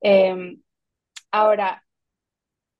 [0.00, 0.62] Em,
[1.32, 1.84] ahora,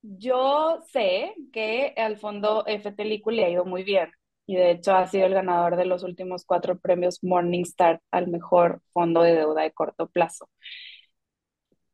[0.02, 4.11] yo sé que al fondo FT le ha ido muy bien
[4.46, 8.81] y de hecho ha sido el ganador de los últimos cuatro premios Morningstar al mejor
[8.92, 10.48] fondo de deuda de corto plazo.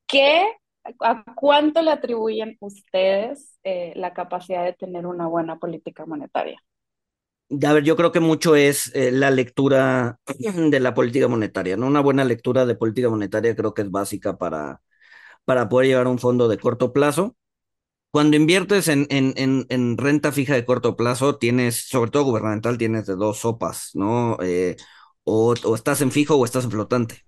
[0.06, 0.44] ¿Qué,
[1.00, 6.60] ¿A cuánto le atribuyen ustedes eh, la capacidad de tener una buena política monetaria?
[7.66, 10.18] A ver, yo creo que mucho es eh, la lectura
[10.70, 11.86] de la política monetaria, ¿no?
[11.86, 14.80] Una buena lectura de política monetaria creo que es básica para,
[15.44, 17.36] para poder llevar un fondo de corto plazo.
[18.10, 19.34] Cuando inviertes en, en,
[19.68, 24.38] en, renta fija de corto plazo, tienes, sobre todo gubernamental, tienes de dos sopas, ¿no?
[24.42, 24.76] Eh,
[25.24, 27.22] o, o, estás en fijo o estás en flotante,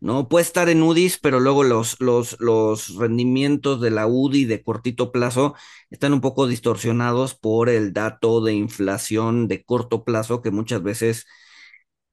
[0.00, 0.28] ¿no?
[0.28, 5.12] Puede estar en UDIs, pero luego los, los, los rendimientos de la UDI de cortito
[5.12, 5.54] plazo
[5.90, 11.26] están un poco distorsionados por el dato de inflación de corto plazo que muchas veces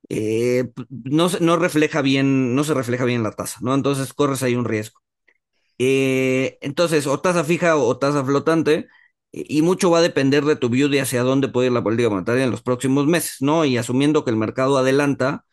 [0.10, 3.74] eh, no, no refleja bien, no se refleja bien la tasa, ¿no?
[3.76, 5.02] Entonces corres ahí un riesgo.
[5.84, 8.88] Eh, entonces, o tasa fija o tasa flotante,
[9.32, 12.10] y mucho va a depender de tu view de hacia dónde puede ir la política
[12.10, 13.66] monetaria en los próximos meses, ¿no?
[13.66, 15.46] Y asumiendo que el mercado adelanta,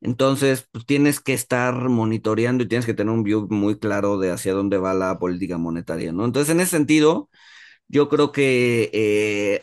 [0.00, 4.32] entonces pues, tienes que estar monitoreando y tienes que tener un view muy claro de
[4.32, 6.24] hacia dónde va la política monetaria, ¿no?
[6.26, 7.30] Entonces, en ese sentido,
[7.88, 9.62] yo creo que eh,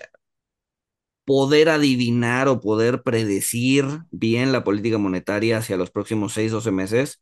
[1.25, 7.21] poder adivinar o poder predecir bien la política monetaria hacia los próximos 6, 12 meses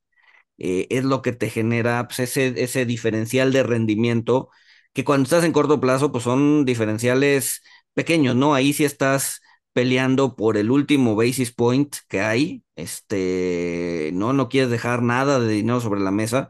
[0.61, 4.49] eh, es lo que te genera pues, ese, ese diferencial de rendimiento,
[4.93, 7.61] que cuando estás en corto plazo, pues son diferenciales
[7.93, 8.53] pequeños, ¿no?
[8.55, 9.41] Ahí sí estás
[9.73, 15.47] peleando por el último basis point que hay, este, no, no quieres dejar nada de
[15.53, 16.49] dinero sobre la mesa,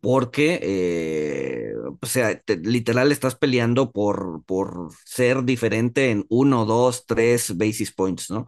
[0.00, 7.56] porque, eh, o sea, literal estás peleando por, por ser diferente en uno, dos, tres
[7.58, 8.46] basis points, ¿no?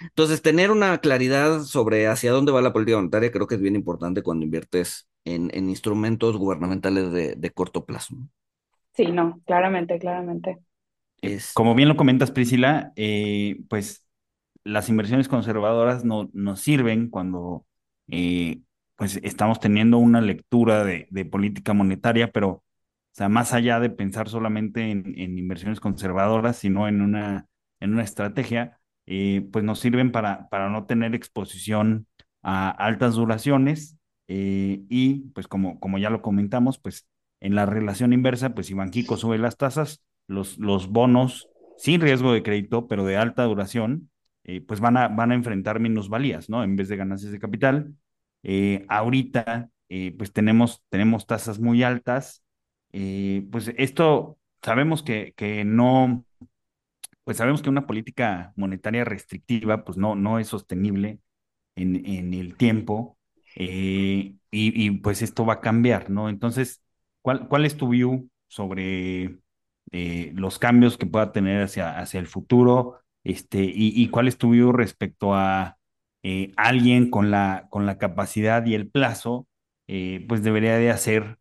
[0.00, 3.74] Entonces, tener una claridad sobre hacia dónde va la política monetaria creo que es bien
[3.74, 8.16] importante cuando inviertes en, instrumentos gubernamentales de, corto plazo.
[8.92, 10.58] Sí, no, claramente, claramente.
[11.20, 11.52] Es...
[11.52, 14.06] Como bien lo comentas, Priscila, eh, pues
[14.64, 17.66] las inversiones conservadoras no, nos sirven cuando
[18.08, 18.60] eh,
[18.96, 22.62] pues estamos teniendo una lectura de, política monetaria, pero o
[23.12, 27.46] sea, más allá de pensar solamente en, en inversiones conservadoras, sino en una,
[27.80, 28.77] en una estrategia,
[29.10, 32.06] eh, pues nos sirven para, para no tener exposición
[32.42, 33.96] a altas duraciones
[34.28, 37.08] eh, y pues como, como ya lo comentamos, pues
[37.40, 42.34] en la relación inversa, pues si Banquico sube las tasas, los, los bonos sin riesgo
[42.34, 44.10] de crédito, pero de alta duración,
[44.44, 46.62] eh, pues van a, van a enfrentar minusvalías, ¿no?
[46.62, 47.94] En vez de ganancias de capital.
[48.88, 49.70] ahorita,
[50.18, 52.42] pues tenemos, tenemos tasas muy altas.
[52.92, 56.26] pues esto sabemos que, que no,
[57.28, 61.20] pues sabemos que una política monetaria restrictiva pues no, no es sostenible
[61.76, 63.18] en, en el tiempo
[63.54, 66.30] eh, y, pues esto va a cambiar, ¿no?
[66.30, 66.82] Entonces,
[67.20, 69.40] ¿cuál, cuál es tu view sobre
[69.92, 73.02] eh, los cambios que pueda tener hacia, hacia el futuro?
[73.24, 75.76] Este, y, cuál es tu view respecto a
[76.22, 79.46] eh, alguien con la, con la capacidad y el plazo,
[79.86, 81.36] pues debería de hacer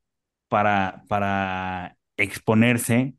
[0.49, 3.15] para, para exponerse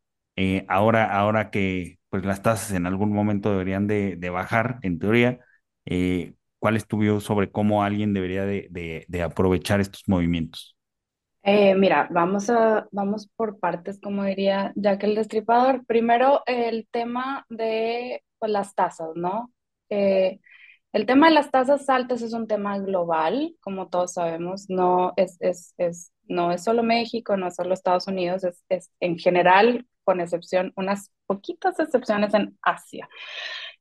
[0.68, 5.38] ahora, ahora que pues las tasas en algún momento deberían de, bajar, en teoría.
[5.85, 10.77] Eh, ¿Cuál es tu view sobre cómo alguien debería de, aprovechar estos movimientos?
[11.42, 15.85] Eh, mira, vamos, a, vamos por partes, como diría Jack el Destripador.
[15.87, 19.53] Primero, el tema de pues, las tasas, ¿no?
[19.88, 20.40] Eh,
[20.92, 25.37] el tema de las tasas altas es un tema global, como todos sabemos, no es,
[25.40, 29.87] es, es, no es solo México, no es solo Estados Unidos, es, es en general
[30.09, 33.07] con excepción, unas poquitas excepciones en Asia.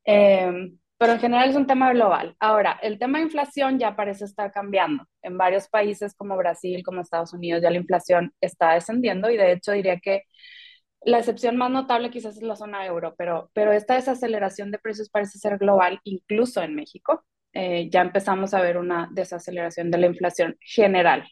[0.03, 2.35] Em, pero en general es un tema global.
[2.39, 5.05] Ahora, el tema de inflación ya parece estar cambiando.
[5.21, 9.53] En varios países como Brasil, como Estados Unidos, ya la inflación está descendiendo y de
[9.53, 10.23] hecho diría que
[11.01, 15.09] la excepción más notable quizás es la zona euro, pero, pero esta desaceleración de precios
[15.09, 17.23] parece ser global, incluso en México.
[17.53, 21.25] Eh, ya empezamos a ver una desaceleración de la inflación general.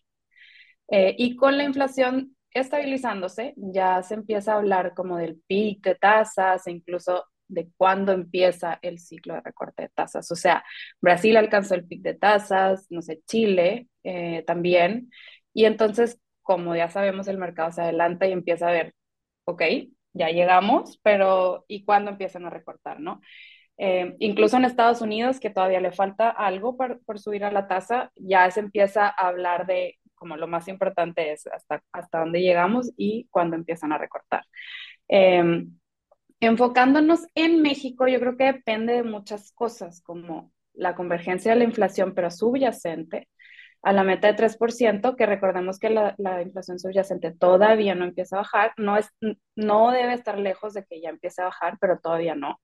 [0.89, 5.95] Eh, y con la inflación estabilizándose, ya se empieza a hablar como del pic de
[5.95, 10.31] tasas e incluso de cuándo empieza el ciclo de recorte de tasas.
[10.31, 10.63] O sea,
[11.01, 15.11] Brasil alcanzó el pic de tasas, no sé, Chile eh, también.
[15.53, 18.95] Y entonces, como ya sabemos, el mercado se adelanta y empieza a ver,
[19.45, 19.61] ok,
[20.13, 23.21] ya llegamos, pero ¿y cuándo empiezan a recortar, no?
[23.77, 27.67] Eh, incluso en Estados Unidos, que todavía le falta algo por, por subir a la
[27.67, 32.41] tasa, ya se empieza a hablar de como lo más importante es hasta, hasta dónde
[32.41, 34.43] llegamos y cuándo empiezan a recortar.
[35.07, 35.77] Em,
[36.39, 41.63] enfocándonos en México, yo creo que depende de muchas cosas, como la convergencia de la
[41.63, 43.29] inflación, pero subyacente,
[43.81, 48.37] a la meta de 3%, que recordemos que la, la, inflación subyacente todavía no empieza
[48.37, 49.09] a bajar, no, es,
[49.55, 52.59] no debe estar lejos de que ya empiece a bajar, pero todavía no.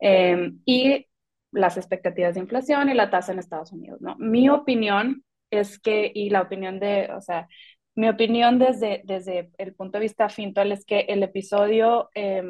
[0.00, 1.06] Eh, y
[1.52, 4.16] las expectativas de inflación y la tasa en Estados Unidos, ¿no?
[4.18, 5.24] Mi opinión
[5.56, 7.48] es que, y la opinión de, o sea,
[7.94, 12.42] mi opinión desde, desde el punto de vista fintual es que el episodio eh,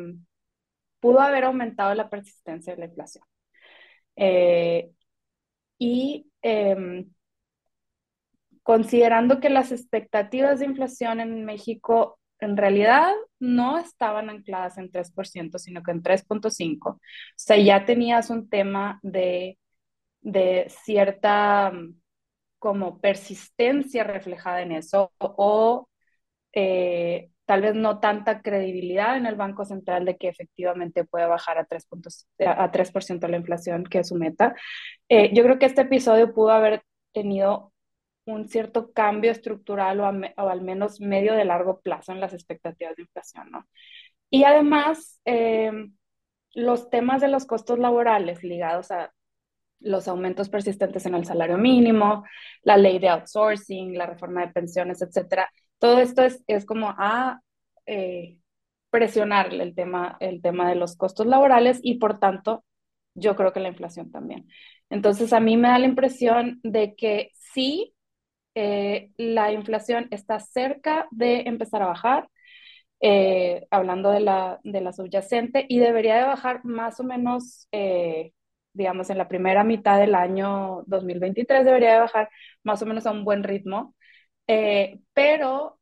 [1.01, 3.25] pudo haber aumentado la persistencia de la inflación.
[4.17, 4.91] Eh,
[5.79, 7.07] y eh,
[8.63, 15.59] considerando que las expectativas de inflación en México en realidad no estaban ancladas en 3%,
[15.59, 16.89] sino que en 3.5%.
[16.89, 17.01] O
[17.37, 19.59] sea, ya tenías un tema de,
[20.21, 21.73] de cierta
[22.59, 25.89] como persistencia reflejada en eso o
[26.53, 31.59] eh, tal vez no tanta credibilidad en el Banco Central de que efectivamente puede bajar
[31.59, 32.93] a 3, puntos, a 3
[33.29, 34.55] la inflación, que es su meta.
[35.09, 37.73] Eh, yo creo que este episodio pudo haber tenido
[38.27, 40.11] un cierto cambio estructural o,
[40.43, 43.67] o, al menos medio de largo plazo en las expectativas de inflación, ¿no?
[44.29, 45.71] Y además, eh,
[46.55, 49.13] los temas de los costos laborales ligados a
[49.81, 52.25] los aumentos persistentes en el salario mínimo,
[52.63, 55.51] la ley de outsourcing, la reforma de pensiones, etcétera.
[55.79, 57.41] Todo esto es, es como a
[57.87, 58.39] eh,
[58.91, 62.65] presionar el tema, el tema de los costos laborales y por tanto
[63.15, 64.49] yo creo que la inflación también.
[64.91, 67.95] Entonces a mí me da la impresión de que sí,
[68.55, 72.29] eh, la inflación está cerca de empezar a bajar,
[73.01, 77.69] eh, hablando de la, de la subyacente, y debería de bajar más o menos
[78.77, 82.31] digamos, en la primera mitad del año 2023 debería de bajar
[82.63, 83.95] más o menos a un buen ritmo,
[84.47, 85.79] eh, pero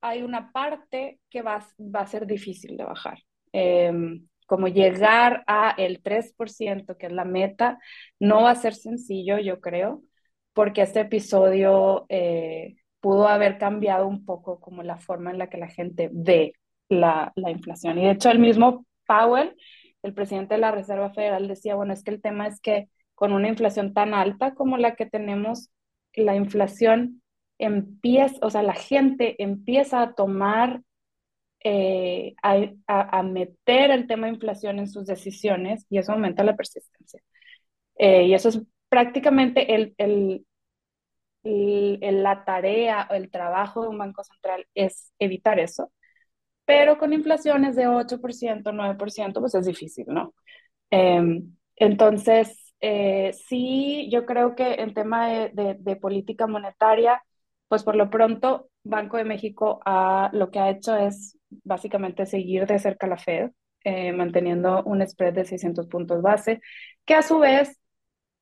[0.00, 3.18] hay una parte que va, va, a ser difícil de bajar.
[3.52, 3.92] Eh,
[4.46, 7.78] como llegar a el 3%, que es la meta,
[8.20, 10.02] no va a ser sencillo, yo creo,
[10.52, 15.58] porque este episodio eh, pudo haber cambiado un poco como la forma en la que
[15.58, 16.54] la gente ve
[16.88, 17.98] la, la inflación.
[17.98, 19.54] Y de hecho, el mismo Powell
[20.06, 23.32] el presidente de la Reserva Federal decía, bueno, es que el tema es que con
[23.32, 25.70] una inflación tan alta como la que tenemos,
[26.14, 27.22] la inflación
[27.58, 30.82] empieza, o sea, la gente empieza a tomar,
[31.64, 37.20] eh, a, meter el tema de inflación en sus decisiones y eso aumenta la persistencia.
[37.98, 40.44] Eh, y eso es prácticamente el, el,
[42.22, 45.90] la tarea el trabajo de un banco central es evitar eso
[46.66, 50.34] pero con inflaciones de 8%, 9%, pues es difícil, ¿no?
[50.90, 57.22] Em, entonces, eh, sí, yo creo que en tema de, política monetaria,
[57.68, 59.80] pues por lo pronto, Banco de México
[60.32, 63.50] lo que ha hecho es básicamente seguir de cerca la Fed,
[63.84, 66.60] eh, manteniendo un spread de 600 puntos base,
[67.04, 67.80] que a su vez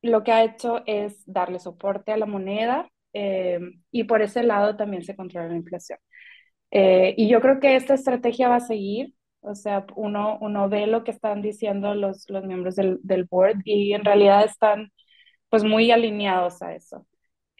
[0.03, 4.77] lo que ha hecho es darle soporte a la moneda em, y por ese lado
[4.77, 5.99] también se controla la inflación.
[6.75, 10.89] Eh, y yo creo que esta estrategia va a seguir, o sea, uno, uno ve
[10.89, 14.91] lo que están diciendo los, los miembros del, del board y en realidad están
[15.49, 17.07] pues muy alineados a eso.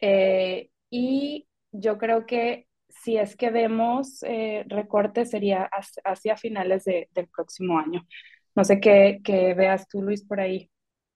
[0.01, 5.69] Eh, y yo creo que si es que vemos eh, recortes sería
[6.03, 8.05] hacia, finales de, del próximo año.
[8.53, 10.69] No sé qué, qué, veas tú, Luis, por ahí.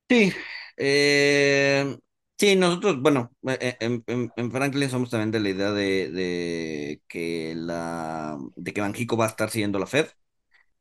[0.07, 0.31] Sí,
[0.77, 1.97] eh,
[2.39, 8.37] Sí, nosotros, bueno, eh, eh, en, Franklin somos también de la idea de, que la
[8.55, 10.07] de que Banjico va a estar siguiendo la Fed.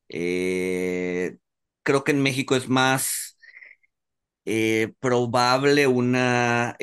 [0.09, 1.38] Eh,
[1.83, 3.38] creo que en México es más
[5.01, 6.77] probable una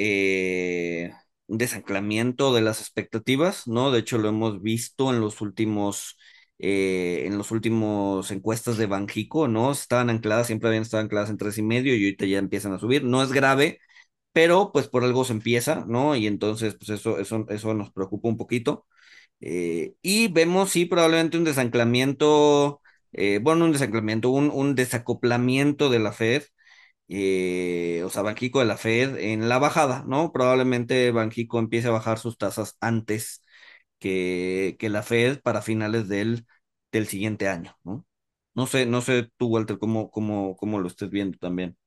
[1.47, 3.91] un desanclamiento de las expectativas, ¿no?
[3.91, 6.17] De hecho, lo hemos visto en los últimos
[6.57, 9.71] en los últimos encuestas de Banjico, ¿no?
[9.71, 12.79] Estaban ancladas, siempre habían estado ancladas en tres y medio y ahorita ya empiezan a
[12.79, 13.03] subir.
[13.03, 13.79] No es grave
[14.35, 16.15] pero pues por algo se empieza, ¿no?
[16.17, 18.87] Y entonces, pues eso, eso, eso nos preocupa un poquito.
[19.41, 22.81] Eh, y vemos, sí, probablemente un desanclamiento,
[23.13, 26.43] eh, bueno, un desanclamiento, un, un, desacoplamiento de la Fed,
[27.07, 30.31] eh, o sea, Banjico de la Fed en la bajada, ¿no?
[30.31, 33.43] Probablemente Banjico empiece a bajar sus tasas antes
[33.99, 36.45] que, que la Fed para finales del,
[36.91, 38.05] del siguiente año, ¿no?
[38.55, 41.77] No sé, no sé tú, Walter, cómo, cómo, cómo lo estés viendo también.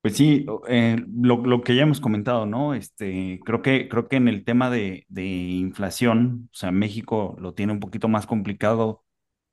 [0.00, 2.72] Pues sí, eh, lo, que ya hemos comentado, ¿no?
[2.74, 7.72] Este, creo que, creo que en el tema de, inflación, o sea, México lo tiene
[7.72, 9.04] un poquito más complicado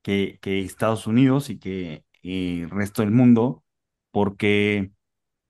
[0.04, 3.64] que, Estados Unidos y que el resto del mundo,
[4.12, 4.92] porque,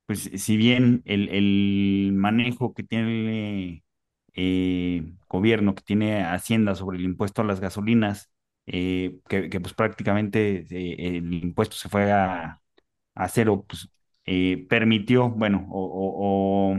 [0.08, 3.04] pues, si bien el, manejo que tiene
[3.74, 3.84] el
[4.36, 8.32] eh, gobierno, que tiene Hacienda sobre el impuesto a las gasolinas,
[8.68, 12.62] eh, que, pues prácticamente el impuesto se fue a
[13.30, 13.90] cero, pues
[14.26, 16.78] eh, permitió, bueno, o,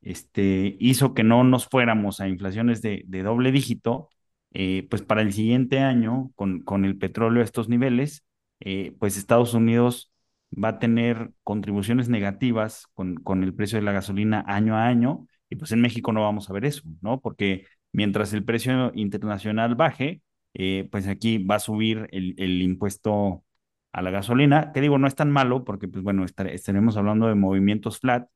[0.00, 4.08] este, hizo que no nos fuéramos a inflaciones de, de doble dígito,
[4.52, 8.24] eh, pues para el siguiente año, con, con el petróleo a estos niveles,
[8.60, 10.12] eh, pues Estados Unidos
[10.52, 15.26] va a tener contribuciones negativas con, con el precio de la gasolina año a año,
[15.48, 17.20] y pues en México no vamos a ver eso, ¿no?
[17.20, 20.22] Porque mientras el precio internacional baje,
[20.54, 23.44] eh, pues aquí va a subir el, el, impuesto
[23.92, 27.34] a la gasolina, que digo, no es tan malo, porque pues bueno, estaremos hablando de
[27.34, 28.28] movimientos flat,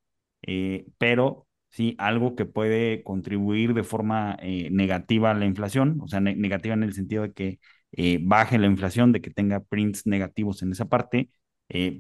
[0.43, 6.09] eh, pero sí, algo que puede contribuir de forma eh, negativa a la inflación, o
[6.09, 7.61] sea, ne negativa en el sentido de que
[7.93, 11.31] eh, baje la inflación, de que tenga prints negativos en esa parte,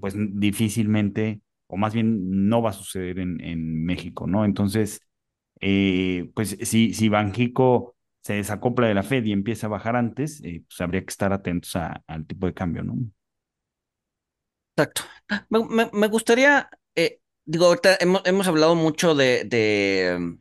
[0.00, 4.44] pues difícilmente, o más bien no va a suceder en, México, ¿no?
[4.44, 5.00] Entonces,
[6.34, 10.80] pues si, si Banjico se desacopla de la Fed y empieza a bajar antes, pues
[10.80, 12.96] habría que estar atentos al tipo de cambio, ¿no?
[14.76, 15.02] Exacto.
[15.48, 20.36] Me, me, gustaría, eh, digo, ahorita hemos, hemos hablado mucho de, de,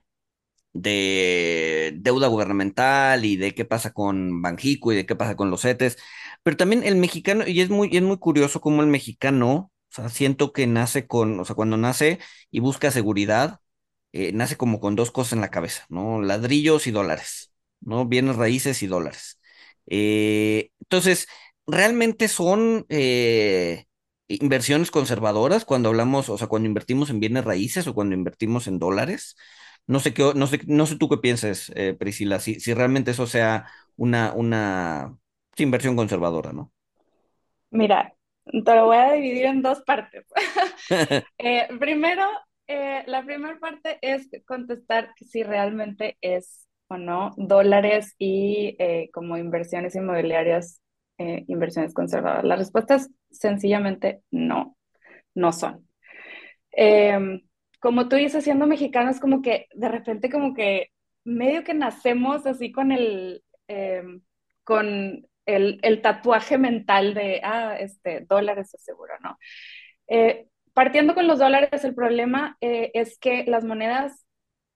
[0.73, 5.61] de, deuda gubernamental y de qué pasa con Banjico y de qué pasa con los
[5.63, 5.97] CETES,
[6.43, 10.09] pero también el mexicano, y es muy, es muy curioso cómo el mexicano, o sea,
[10.09, 12.19] siento que nace con, o sea, cuando nace
[12.51, 13.59] y busca seguridad,
[14.13, 16.21] eh, nace como con dos cosas en la cabeza, ¿no?
[16.21, 18.05] Ladrillos y dólares, ¿no?
[18.07, 19.39] Bienes raíces y dólares.
[19.87, 21.27] Eh, entonces,
[21.67, 22.85] realmente son
[24.27, 28.79] inversiones conservadoras cuando hablamos, o sea, cuando invertimos en bienes raíces o cuando invertimos en
[28.79, 29.35] dólares.
[29.87, 33.11] No sé qué, no sé, no sé tú qué pienses, eh, Priscila, si, si realmente
[33.11, 33.67] eso sea
[33.97, 35.15] una, una
[35.57, 36.71] inversión conservadora, ¿no?
[37.69, 38.13] Mira,
[38.45, 40.25] te lo voy a dividir en dos partes.
[41.37, 42.23] eh, primero,
[42.67, 48.77] eh, la primera parte es contestar si realmente es o no dólares y
[49.11, 50.81] como inversiones inmobiliarias,
[51.17, 52.45] eh, inversiones conservadoras.
[52.45, 54.77] La respuesta es sencillamente no,
[55.33, 55.87] no son.
[56.71, 57.41] Em,
[57.79, 60.89] como tú dices, siendo mexicanos, como que de repente como que
[61.23, 64.21] medio que nacemos así con el, em,
[64.63, 69.37] con el, el, tatuaje mental de, ah, este, dólares es seguro, ¿no?
[70.07, 74.25] Eh, partiendo con los dólares, el problema eh, es que las monedas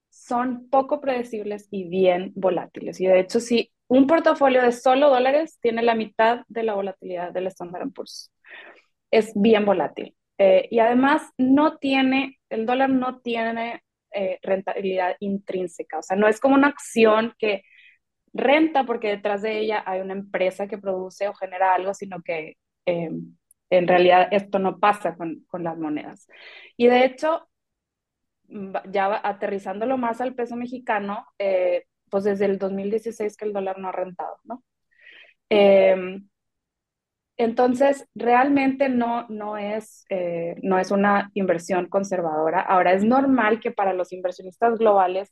[0.10, 3.00] son poco predecibles y bien volátiles.
[3.02, 7.34] Y de hecho, si un portafolio de solo dólares tiene la mitad de la volatilidad
[7.34, 8.32] del Standard Poor's,
[9.12, 10.16] es bien volátil.
[10.38, 13.84] Eh, y además no tiene, el dólar no tiene
[14.14, 17.64] eh, rentabilidad intrínseca, o sea, no es como una acción que
[18.32, 22.58] renta porque detrás de ella hay una empresa que produce o genera algo, sino que
[22.86, 23.10] eh,
[23.72, 26.28] en realidad esto no pasa con, con, las monedas.
[26.78, 27.50] Y de hecho,
[28.92, 33.90] ya aterrizándolo más al peso mexicano, eh, pues desde el 2016 que el dólar no
[33.90, 34.64] ha rentado, ¿no?
[35.50, 36.22] Eh,
[37.38, 42.60] entonces, realmente no, no, es, eh, no es una inversión conservadora.
[42.62, 45.32] Ahora, es normal que para los inversionistas globales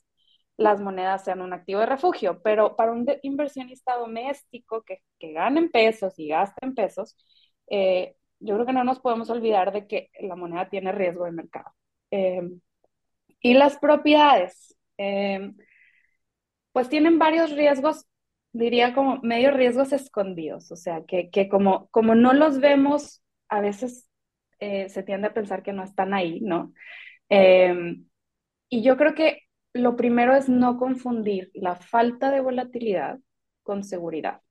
[0.58, 5.60] las monedas sean un activo de refugio, pero para un inversionista doméstico que, que gane
[5.60, 7.16] en pesos y gaste en pesos,
[7.70, 11.32] eh, yo creo que no nos podemos olvidar de que la moneda tiene riesgo de
[11.32, 11.72] mercado.
[12.12, 12.42] Eh,
[13.42, 15.52] y las propiedades, eh,
[16.78, 18.06] pues tienen varios riesgos,
[18.52, 23.62] diría como medios riesgos escondidos, o sea, que, que como, como no los vemos, a
[23.62, 24.08] veces
[24.60, 26.74] eh, se tiende a pensar que no están ahí, ¿no?
[28.70, 29.42] y yo creo que
[29.74, 33.18] lo primero es no confundir la falta de volatilidad
[33.64, 34.42] con seguridad.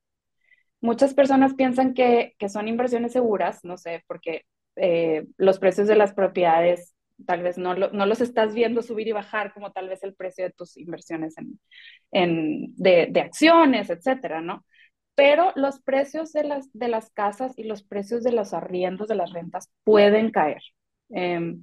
[0.81, 5.95] Muchas personas piensan que, que son inversiones seguras, no sé, porque eh, los precios de
[5.95, 10.03] las propiedades tal vez no, no, los estás viendo subir y bajar como tal vez
[10.03, 11.59] el precio de tus inversiones en,
[12.13, 14.65] en, de, acciones, etcétera, ¿no?
[15.15, 19.15] Pero los precios de las, de las casas y los precios de los arriendos, de
[19.15, 20.63] las rentas, pueden caer.
[21.11, 21.57] Eh,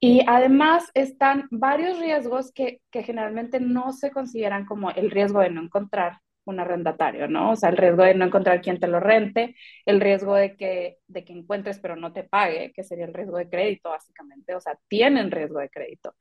[0.00, 5.50] y además están varios riesgos que, que generalmente no se consideran como el riesgo de
[5.50, 7.52] no encontrar un arrendatario, ¿no?
[7.52, 10.98] O sea, el riesgo de no encontrar quien te lo rente, el riesgo de que,
[11.06, 14.54] de que encuentres pero no te pague, que sería el riesgo de crédito, básicamente.
[14.54, 16.14] O sea, tienen riesgo de crédito,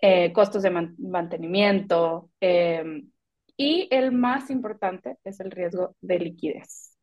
[0.00, 3.02] eh, costos de man mantenimiento eh,
[3.56, 6.96] y el más importante es el riesgo de liquidez.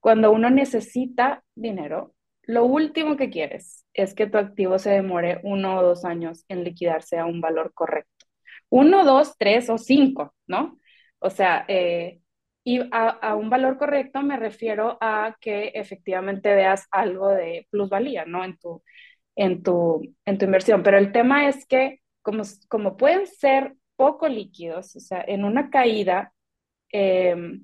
[0.00, 5.78] Cuando uno necesita dinero, lo último que quieres es que tu activo se demore uno
[5.78, 8.26] o dos años en liquidarse a un valor correcto.
[8.68, 10.78] Uno, dos, tres o cinco, ¿no?
[11.22, 12.20] O sea, eh,
[12.64, 18.24] y a, a, un valor correcto me refiero a que efectivamente veas algo de plusvalía,
[18.24, 18.44] ¿no?
[18.44, 18.82] En tu,
[19.36, 20.82] en tu, en tu inversión.
[20.82, 25.70] Pero el tema es que como, como pueden ser poco líquidos, o sea, en una
[25.70, 26.32] caída,
[26.92, 27.60] eh,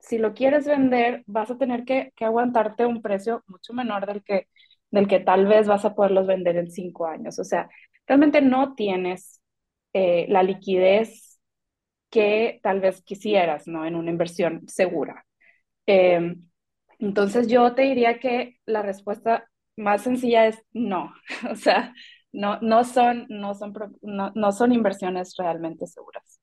[0.00, 4.22] si lo quieres vender, vas a tener que, que, aguantarte un precio mucho menor del
[4.24, 4.48] que
[4.90, 7.38] del que tal vez vas a poderlos vender en cinco años.
[7.38, 7.68] O sea,
[8.06, 9.40] realmente no tienes
[9.92, 11.29] eh, la liquidez
[12.10, 13.86] que tal vez quisieras, ¿no?
[13.86, 15.26] En una inversión segura.
[15.86, 16.48] Em,
[16.98, 21.14] entonces yo te diría que la respuesta más sencilla es no.
[21.50, 21.94] O sea,
[22.32, 26.40] no, no, son, no, son, no, no son inversiones realmente seguras.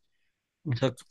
[0.66, 1.06] Exacto.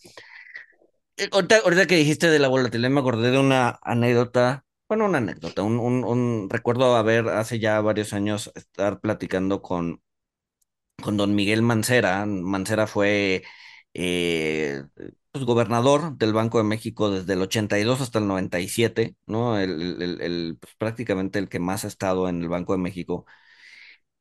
[1.16, 5.62] Eh, ahorita, que dijiste de la volatilidad, me acordé de una anécdota, bueno, una anécdota,
[5.62, 10.02] un, un, un recuerdo haber hace ya varios años estar platicando con,
[11.02, 12.26] con don Miguel Mancera.
[12.26, 13.44] Mancera fue
[13.98, 14.84] eh,
[15.32, 19.58] pues, gobernador del Banco de México desde el 82 hasta el 97, ¿no?
[19.58, 23.26] El, el, el pues, prácticamente el que más ha estado en el Banco de México.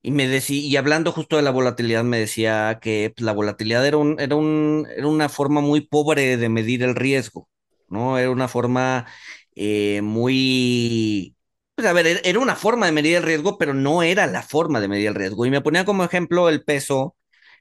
[0.01, 3.86] Y me decía, y hablando justo de la volatilidad, me decía que pues, la volatilidad
[3.88, 7.49] era un, era un, era una forma muy pobre de medir el riesgo,
[7.89, 8.17] ¿no?
[8.19, 9.07] Era una forma
[9.55, 11.36] eh, muy,
[11.76, 14.80] pues a ver, era una forma de medir el riesgo, pero no era la forma
[14.80, 15.45] de medir el riesgo.
[15.45, 17.15] Y me ponía como ejemplo el peso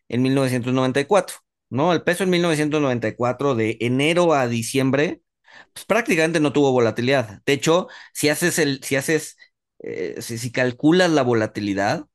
[0.08, 1.36] en 1994,
[1.74, 1.92] ¿no?
[1.92, 5.22] El peso en 1994 de enero a diciembre,
[5.72, 7.42] pues prácticamente no tuvo volatilidad.
[7.46, 9.36] De hecho, si haces el, si haces,
[9.80, 12.06] eh, si, calculas la volatilidad,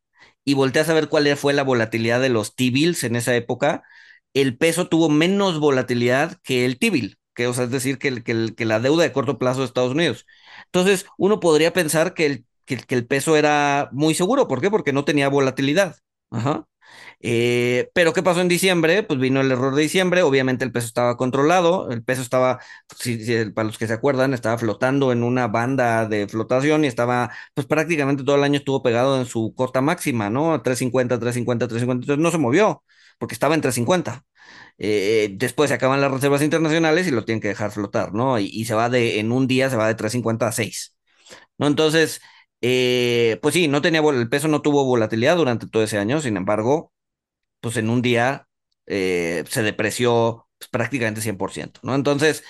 [0.45, 3.83] y volteas a ver cuál fue la volatilidad de los T-bills en esa época,
[4.33, 8.55] el peso tuvo menos volatilidad que el T-bill, que o sea, es decir, que, que,
[8.55, 10.25] que, la deuda de corto plazo de Estados Unidos.
[10.65, 14.47] Entonces, uno podría pensar que el, que, el peso era muy seguro.
[14.47, 14.69] ¿Por qué?
[14.71, 15.97] Porque no tenía volatilidad.
[16.31, 16.65] Ajá.
[17.21, 19.03] Eh, pero ¿qué pasó en diciembre?
[19.03, 22.59] Pues vino el error de diciembre, obviamente el peso estaba controlado, el peso estaba,
[23.53, 27.67] para los que se acuerdan, estaba flotando en una banda de flotación y estaba, pues
[27.67, 30.61] prácticamente todo el año estuvo pegado en su corta máxima, ¿no?
[30.61, 32.83] 350, 350, 350, entonces no se movió,
[33.17, 34.23] porque estaba en 350.
[34.77, 38.39] Eh, después se acaban las reservas internacionales y lo tienen que dejar flotar, ¿no?
[38.39, 40.95] Y, se va de, en un día se va de 350 a 6,
[41.57, 41.67] ¿no?
[41.67, 42.21] Entonces,
[42.61, 46.37] eh, pues sí, no tenía, el peso no tuvo volatilidad durante todo ese año, sin
[46.37, 46.93] embargo,
[47.61, 48.47] pues en un día
[48.87, 51.95] eh, se depreció pues, prácticamente 100%, ¿no?
[51.95, 52.43] Entonces,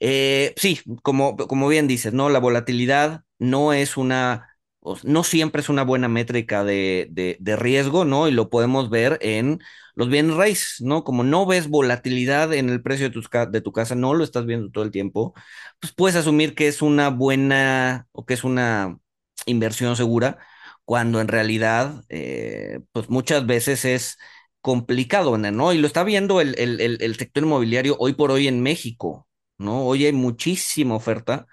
[0.00, 2.28] eh, sí, como, como bien dices, ¿no?
[2.28, 4.58] La volatilidad no es una,
[5.02, 8.28] no siempre es una buena métrica de, de, riesgo, ¿no?
[8.28, 9.60] Y lo podemos ver en
[9.94, 11.04] los bienes raíces, ¿no?
[11.04, 14.46] Como no ves volatilidad en el precio de, tus, de tu casa, no lo estás
[14.46, 15.34] viendo todo el tiempo,
[15.80, 18.98] pues puedes asumir que es una buena o que es una
[19.46, 20.38] inversión segura,
[20.84, 24.18] cuando en realidad, eh, pues muchas veces es
[24.60, 25.72] complicado, ¿no?
[25.72, 29.28] Y lo está viendo el, el, el, sector inmobiliario hoy por hoy en México,
[29.58, 29.84] ¿no?
[29.86, 31.46] Hoy hay muchísima oferta.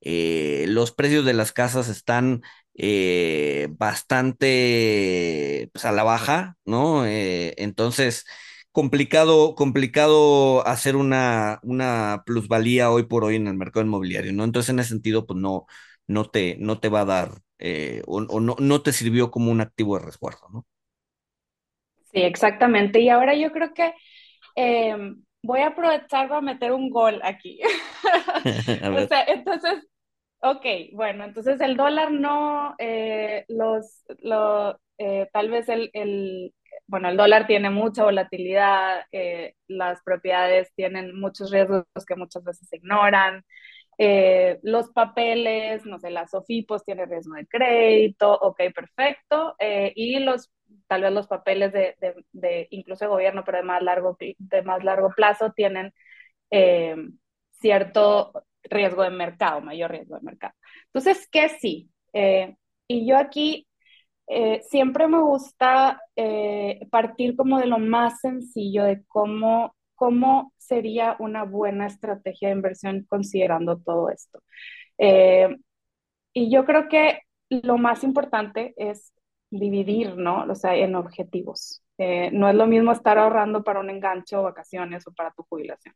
[0.00, 2.42] Eh, los precios de las casas están
[2.74, 7.04] eh, bastante pues, a la baja, ¿no?
[7.06, 8.24] Entonces,
[8.72, 14.44] complicado, complicado hacer una, una plusvalía hoy por hoy en el mercado inmobiliario, ¿no?
[14.44, 15.66] Entonces, en ese sentido, pues no,
[16.10, 17.30] no, te, no te va a dar
[18.06, 20.66] o, o no, no te sirvió como un activo de resguardo, ¿no?
[22.12, 23.00] Sí, exactamente.
[23.00, 23.94] Y ahora yo creo que
[24.56, 24.96] eh,
[25.42, 27.60] voy a aprovechar para meter un gol aquí.
[28.96, 29.86] o sea, entonces,
[30.40, 34.04] ok, bueno, entonces el dólar no, eh, los,
[34.98, 36.54] eh, tal vez el, el,
[36.86, 39.04] bueno, el dólar tiene mucha volatilidad,
[39.68, 43.44] las propiedades tienen muchos riesgos que muchas veces se ignoran.
[44.62, 49.56] Los papeles, no sé, las SOFIPOS tienen riesgo de crédito, ok, perfecto.
[49.58, 50.50] y los
[50.86, 51.96] tal vez los papeles de,
[52.32, 55.92] de, incluso de gobierno, pero de más largo, de más largo plazo, tienen
[56.50, 56.96] eh,
[57.52, 58.32] cierto
[58.64, 60.54] riesgo de mercado, mayor riesgo de mercado.
[60.86, 61.90] Entonces, ¿qué sí?
[62.12, 62.56] Eh,
[62.88, 63.68] y yo aquí
[64.26, 66.00] eh, siempre me gusta
[66.90, 73.04] partir como de lo más sencillo, de cómo, cómo sería una buena estrategia de inversión
[73.06, 74.42] considerando todo esto.
[76.32, 77.20] y yo creo que
[77.50, 79.12] lo más importante es
[79.50, 80.44] dividir, ¿no?
[80.44, 81.82] O sea, en objetivos.
[81.98, 85.42] Eh, no es lo mismo estar ahorrando para un enganche o vacaciones o para tu
[85.44, 85.94] jubilación.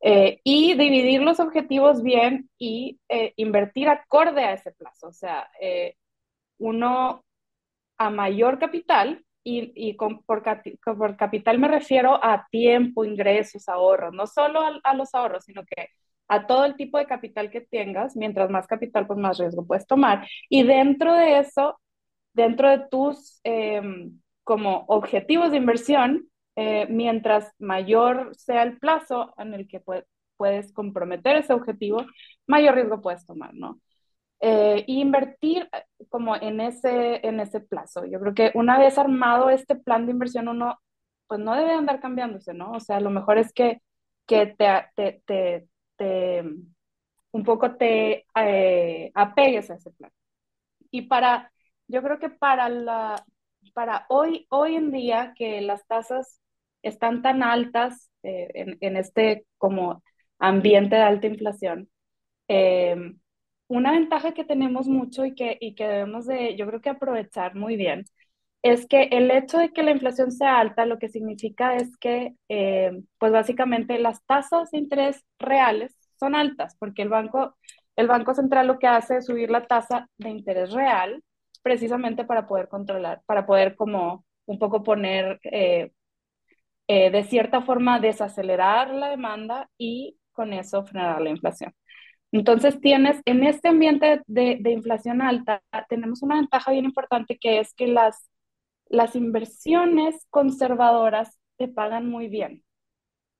[0.00, 5.08] Eh, y dividir los objetivos bien y eh, invertir acorde a ese plazo.
[5.08, 5.50] O sea,
[6.58, 7.24] uno
[7.98, 14.60] a mayor capital, y, con, por, capital me refiero a tiempo, ingresos, ahorros, no solo
[14.60, 15.88] a, a, los ahorros, sino que
[16.28, 19.86] a todo el tipo de capital que tengas, mientras más capital, pues más riesgo puedes
[19.86, 20.28] tomar.
[20.50, 21.80] Y dentro de eso,
[22.34, 29.54] dentro de tus em, como objetivos de inversión, eh, mientras mayor sea el plazo en
[29.54, 29.82] el que
[30.36, 32.04] puedes comprometer ese objetivo,
[32.46, 33.80] mayor riesgo puedes tomar, ¿no?
[34.40, 38.04] Eh, invertir eh, como en ese, en ese plazo.
[38.06, 40.78] Yo creo que una vez armado este plan de inversión, uno
[41.26, 42.72] pues no debe andar cambiándose, ¿no?
[42.72, 43.82] O sea, lo mejor es que,
[44.26, 46.44] que te, te, te,
[47.32, 48.26] un poco te
[49.14, 50.10] apegues a ese plan.
[50.90, 51.52] Y para
[51.88, 53.24] yo creo que para la,
[53.74, 56.40] para hoy, hoy en día que las tasas
[56.82, 60.02] están tan altas eh, en, en, este como
[60.38, 61.90] ambiente de alta inflación,
[62.48, 62.96] eh,
[63.68, 67.54] una ventaja que tenemos mucho y que, y que debemos de, yo creo que aprovechar
[67.54, 68.04] muy bien,
[68.62, 72.34] es que el hecho de que la inflación sea alta, lo que significa es que,
[72.48, 77.56] eh, pues básicamente las tasas de interés reales son altas, porque el banco,
[77.96, 81.22] el banco central lo que hace es subir la tasa de interés real,
[81.62, 85.92] precisamente para poder controlar, para poder como un poco poner, eh,
[86.88, 91.72] eh, de cierta forma, desacelerar la demanda y con eso frenar la inflación.
[92.32, 97.60] Entonces tienes, en este ambiente de, de, inflación alta, tenemos una ventaja bien importante que
[97.60, 98.28] es que las,
[98.88, 102.64] las inversiones conservadoras te pagan muy bien,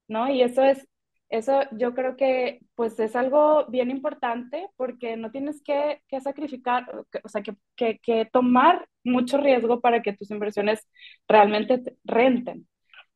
[0.08, 0.30] ¿no?
[0.30, 0.88] Y eso es,
[1.28, 6.86] eso yo creo que pues es algo bien importante porque no tienes que, que sacrificar,
[7.22, 10.86] o sea, que, que, que, tomar mucho riesgo para que tus inversiones
[11.28, 12.66] realmente renten.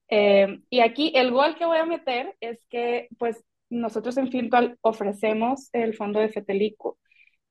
[0.08, 3.42] Eh, y aquí el gol que voy a meter es que pues
[3.72, 6.98] nosotros en Fintual ofrecemos el fondo de Fetelico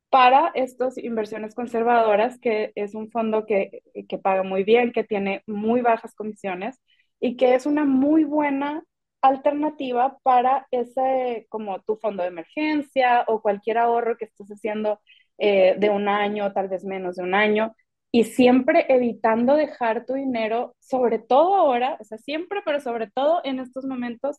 [0.09, 5.43] para estas inversiones conservadoras, que es un fondo que, que, paga muy bien, que tiene
[5.47, 6.79] muy bajas comisiones
[7.19, 8.83] y que es una muy buena
[9.21, 14.99] alternativa para ese, como tu fondo de emergencia o cualquier ahorro que estés haciendo
[15.37, 17.73] eh, de un año, tal vez menos de un año,
[18.11, 23.41] y siempre evitando dejar tu dinero, sobre todo ahora, o sea, siempre, pero sobre todo
[23.43, 24.37] en estos momentos,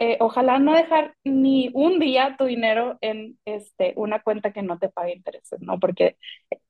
[0.00, 4.78] eh, ojalá no dejar ni un día tu dinero en este, una cuenta que no
[4.78, 5.78] te pague intereses, ¿no?
[5.78, 6.16] Porque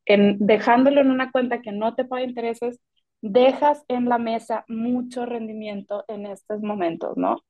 [0.05, 2.81] en, dejándolo en una cuenta que no te pague intereses,
[3.23, 7.41] dejas en la mesa mucho rendimiento en estos momentos, ¿no?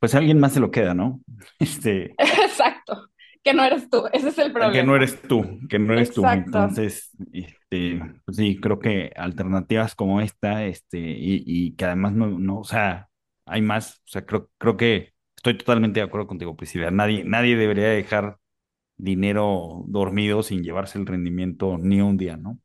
[0.00, 1.20] Pues alguien más se lo queda, ¿no?
[1.58, 2.14] Este...
[2.18, 3.10] Exacto,
[3.44, 4.72] que no eres tú, ese es el problema.
[4.72, 6.50] Que no eres tú, que no eres Exacto.
[6.50, 6.56] tú.
[6.56, 12.38] Entonces, este, pues sí, creo que alternativas como esta, este, y, y que además no,
[12.38, 13.07] no, o sea,
[13.48, 13.98] hay más.
[14.06, 16.90] O sea, creo, creo que estoy totalmente de acuerdo contigo, Priscila.
[16.90, 18.38] Nadie, nadie debería dejar
[18.96, 22.60] dinero dormido sin llevarse el rendimiento ni un día, ¿no?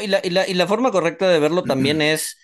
[0.00, 2.38] Y la, y, la, y la forma correcta de verlo también es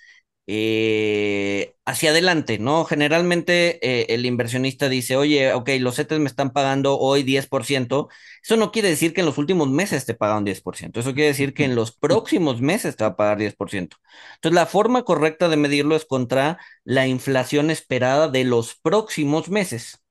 [0.53, 2.85] eh, hacia adelante, ¿no?
[2.85, 8.09] Generalmente eh, el inversionista dice, oye, ok, los CETES me están pagando hoy 10%.
[8.43, 10.99] Eso no quiere decir que en los últimos meses te pagan 10%.
[10.99, 13.99] Eso quiere decir que en los próximos meses te va a pagar 10%.
[14.35, 20.03] Entonces, la forma correcta de medirlo es contra la inflación esperada de los próximos meses.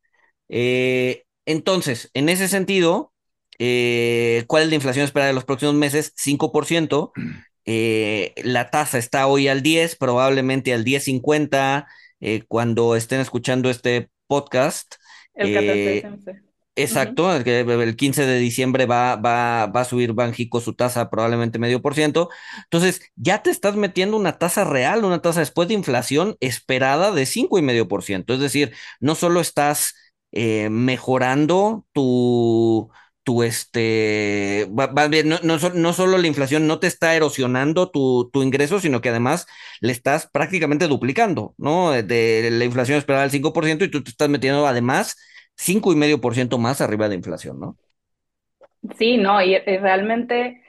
[0.49, 3.13] Eh, entonces, en ese sentido,
[4.47, 6.13] ¿cuál es la inflación esperada de los próximos meses?
[6.15, 7.11] 5%.
[7.71, 11.85] Eh, la tasa está hoy al 10, probablemente al 10.50
[12.19, 14.95] eh, cuando estén escuchando este podcast.
[15.35, 16.41] El 14 de diciembre.
[16.75, 17.81] Exacto, uh -huh.
[17.83, 21.93] el 15 de diciembre va, va, va a subir Banjico su tasa probablemente medio por
[21.93, 22.29] ciento.
[22.63, 27.27] Entonces, ya te estás metiendo una tasa real, una tasa después de inflación esperada de
[27.27, 28.33] cinco y medio por ciento.
[28.33, 29.93] Es decir, no solo estás
[30.31, 32.89] eh, mejorando tu,
[33.29, 38.79] tu este, no, no, no, solo la inflación no te está erosionando tu, tu, ingreso,
[38.79, 39.45] sino que además
[39.81, 41.91] le estás prácticamente duplicando, ¿no?
[41.91, 45.15] De la inflación esperada al 5% y tú te estás metiendo además
[45.57, 47.77] 5,5% más arriba de inflación, ¿no?
[48.97, 50.63] Sí, no, y, y realmente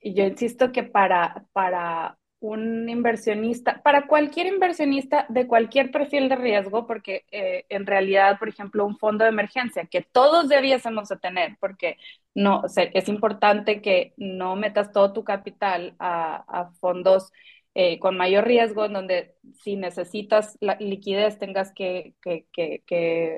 [0.00, 6.86] yo insisto que para, para un inversionista, para cualquier inversionista de cualquier perfil de riesgo,
[6.86, 11.56] porque eh, en realidad, por ejemplo, un fondo de emergencia que todos debiésemos de tener,
[11.60, 11.96] porque
[12.34, 17.32] no, es importante que no metas todo tu capital a, fondos
[17.74, 22.14] eh, con mayor riesgo, en donde si necesitas la liquidez tengas que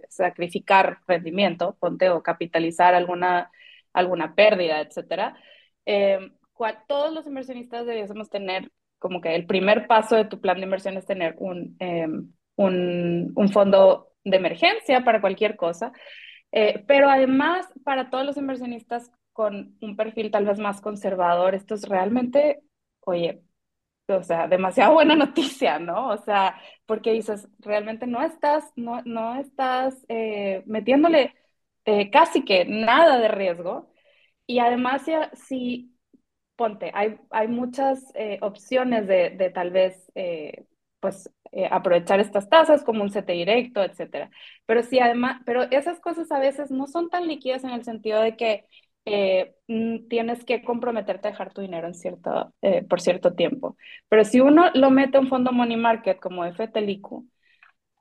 [0.09, 3.51] sacrificar rendimiento, ponte o capitalizar alguna,
[3.93, 5.37] alguna pérdida, etcétera.
[5.87, 6.19] Eh,
[6.87, 10.97] todos los inversionistas debiésemos tener como que el primer paso de tu plan de inversión
[10.97, 12.07] es tener un, eh,
[12.57, 15.93] un, un, fondo de emergencia para cualquier cosa,
[16.53, 21.75] eh, pero además para todos los inversionistas con un perfil tal vez más conservador, esto
[21.75, 22.61] es realmente,
[23.01, 23.43] oye,
[24.09, 26.09] o sea, demasiado buena noticia, ¿no?
[26.11, 31.35] O sea, porque dices, realmente no estás, no, no estás eh, metiéndole
[32.13, 33.91] casi que nada de riesgo.
[34.47, 35.03] Y además,
[35.35, 35.98] si
[36.59, 40.67] ponte, hay, hay muchas eh, opciones de, de, tal vez, eh,
[41.01, 44.31] pues, eh, aprovechar estas tasas como un CT directo, etcétera.
[44.67, 48.21] Pero sí, además, pero esas cosas a veces no son tan líquidas en el sentido
[48.21, 48.67] de que
[49.69, 52.53] mm, tienes que comprometerte a dejar tu dinero en cierto,
[52.91, 53.77] por cierto tiempo.
[54.09, 57.25] Pero si uno lo mete en un fondo money market como FTLIQ,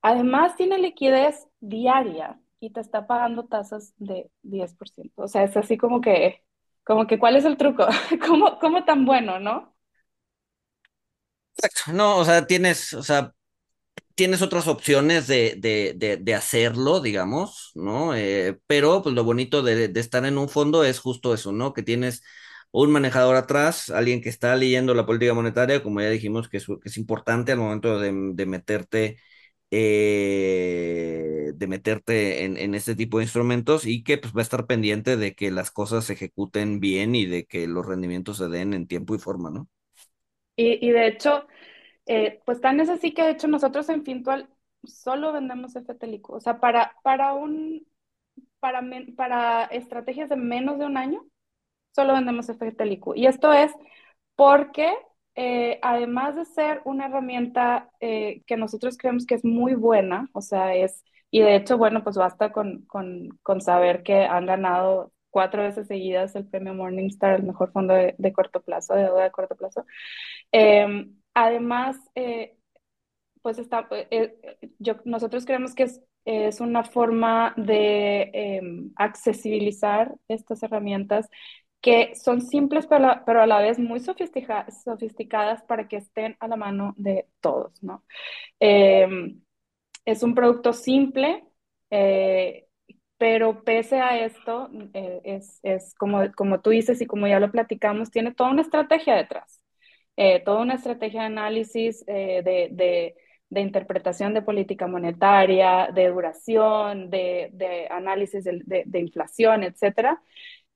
[0.01, 5.23] además tiene liquidez diaria y te está pagando tasas de 10%.
[5.23, 6.41] O sea, es así como que
[6.87, 7.85] Como que, ¿cuál es el truco?
[8.27, 9.75] ¿Cómo, cómo tan bueno, no?
[11.57, 11.91] Exacto.
[11.93, 13.33] No, o sea, tienes, o sea,
[14.15, 18.15] tienes otras opciones de, de, de, hacerlo, digamos, ¿no?
[18.15, 21.73] Eh, pero pues lo bonito de, de, estar en un fondo es justo eso, ¿no?
[21.73, 22.23] Que tienes
[22.71, 26.67] un manejador atrás, alguien que está leyendo la política monetaria, como ya dijimos, que es,
[26.67, 29.17] que es importante al momento de, de meterte.
[29.69, 34.65] Eh, de meterte en, en, este tipo de instrumentos y que pues va a estar
[34.65, 38.73] pendiente de que las cosas se ejecuten bien y de que los rendimientos se den
[38.73, 39.67] en tiempo y forma, ¿no?
[40.55, 41.47] Y, y de hecho,
[42.05, 44.49] eh, pues tan es así que de hecho nosotros en Fintual
[44.83, 46.29] solo vendemos FTLIQ.
[46.29, 47.85] O sea, para, para, un,
[48.59, 48.81] para,
[49.15, 51.25] para estrategias de menos de un año,
[51.93, 53.15] solo vendemos FTLIQ.
[53.15, 53.71] Y esto es
[54.35, 54.93] porque
[55.37, 60.41] eh, además de ser una herramienta eh, que nosotros creemos que es muy buena, o
[60.41, 65.13] sea, es, y de hecho, bueno, pues basta con, con, con saber que han ganado
[65.31, 69.23] cuatro veces seguidas el premio Morningstar, el mejor fondo de, de corto plazo, de deuda
[69.25, 69.85] de corto plazo.
[70.51, 72.57] Eh, además, eh,
[73.41, 74.35] pues está, eh,
[74.79, 81.29] yo, nosotros creemos que es, es una forma de em, accesibilizar estas herramientas
[81.81, 86.47] que son simples, pero, pero a la vez muy sofisticadas, sofisticadas para que estén a
[86.47, 88.03] la mano de todos, ¿no?
[88.59, 89.07] Eh,
[90.07, 91.43] es un producto simple,
[91.89, 92.67] eh,
[93.17, 97.51] pero pese a esto, eh, es, es como, como tú dices y como ya lo
[97.51, 99.61] platicamos, tiene toda una estrategia detrás,
[100.15, 102.41] eh, toda una estrategia de análisis de,
[102.73, 103.15] de,
[103.49, 110.21] de, interpretación de política monetaria, de duración, de, de análisis de, de, inflación, etcétera,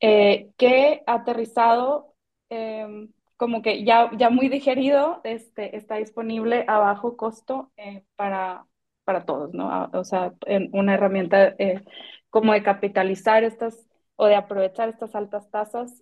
[0.01, 2.15] eh, que aterrizado,
[2.49, 8.65] eh, como que ya, ya muy digerido, este, está disponible a bajo costo eh, para,
[9.03, 9.89] para todos, ¿no?
[9.93, 11.83] O sea, en una herramienta eh,
[12.29, 16.01] como de capitalizar estas o de aprovechar estas altas tasas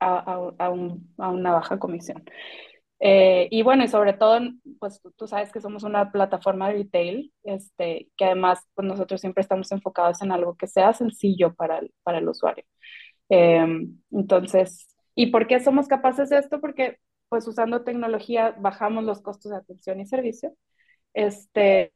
[0.00, 2.24] a, a, a, un, a, una baja comisión.
[2.98, 4.40] Eh, y bueno, y sobre todo,
[4.78, 9.42] pues tú, sabes que somos una plataforma de retail, este, que además pues nosotros siempre
[9.42, 12.64] estamos enfocados en algo que sea sencillo para el, para el usuario.
[13.28, 13.66] Eh,
[14.10, 16.60] entonces, ¿y por qué somos capaces de esto?
[16.60, 20.54] Porque pues usando tecnología bajamos los costos de atención y servicio.
[21.14, 21.92] Este,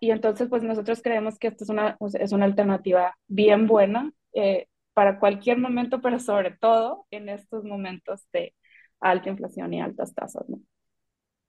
[0.00, 4.68] y entonces pues nosotros creemos que esto es una, es una alternativa bien buena eh,
[4.94, 8.54] para cualquier momento, pero sobre todo en estos momentos de
[9.04, 10.58] alta inflación y altas tasas, ¿no?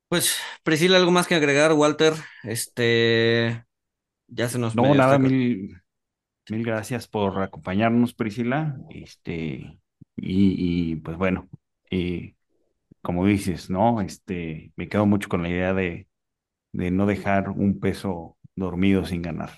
[0.07, 2.13] Pues, Priscila, ¿algo más que agregar, Walter?
[2.43, 3.65] Este,
[4.27, 4.75] ya se nos...
[4.75, 5.81] No, nada, mil,
[6.49, 8.77] mil gracias por acompañarnos, Priscila.
[8.89, 9.79] Este,
[10.15, 11.49] y, y pues bueno,
[11.91, 12.35] eh,
[13.01, 14.01] como dices, ¿no?
[14.01, 16.07] Este, me quedo mucho con la idea de,
[16.73, 19.51] de no dejar un peso dormido sin ganar,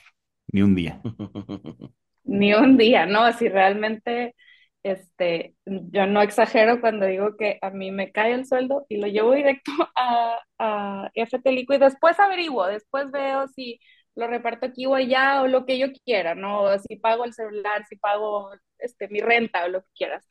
[0.47, 1.01] ni un día.
[2.23, 3.31] ni un día, ¿no?
[3.33, 4.35] Si realmente
[4.83, 9.07] este, yo no exagero cuando digo que a mí me cae el sueldo y lo
[9.07, 13.79] llevo directo a, a FTLICO y después averiguo, después veo si
[14.15, 16.77] lo reparto aquí o allá o lo que yo quiera, ¿no?
[16.79, 18.49] Si pago el celular, si pago
[18.79, 20.27] este, mi renta o lo que quieras.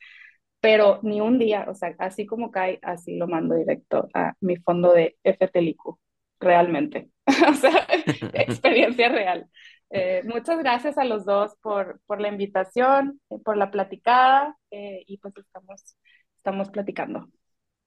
[0.59, 4.57] Pero ni un día, o sea, así como cae, así lo mando directo a mi
[4.57, 5.99] fondo de FTLICO,
[6.39, 7.11] realmente.
[7.49, 7.87] o sea,
[8.33, 9.49] experiencia real.
[9.89, 15.03] Eh, muchas gracias a los dos por, por la invitación, eh, por la platicada eh,
[15.07, 15.97] y pues estamos,
[16.37, 17.27] estamos platicando.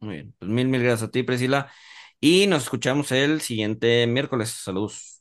[0.01, 1.71] Muy bien, pues mil, mil gracias a ti, Priscila.
[2.21, 4.51] Y nos escuchamos el siguiente miércoles.
[4.51, 5.20] Saludos.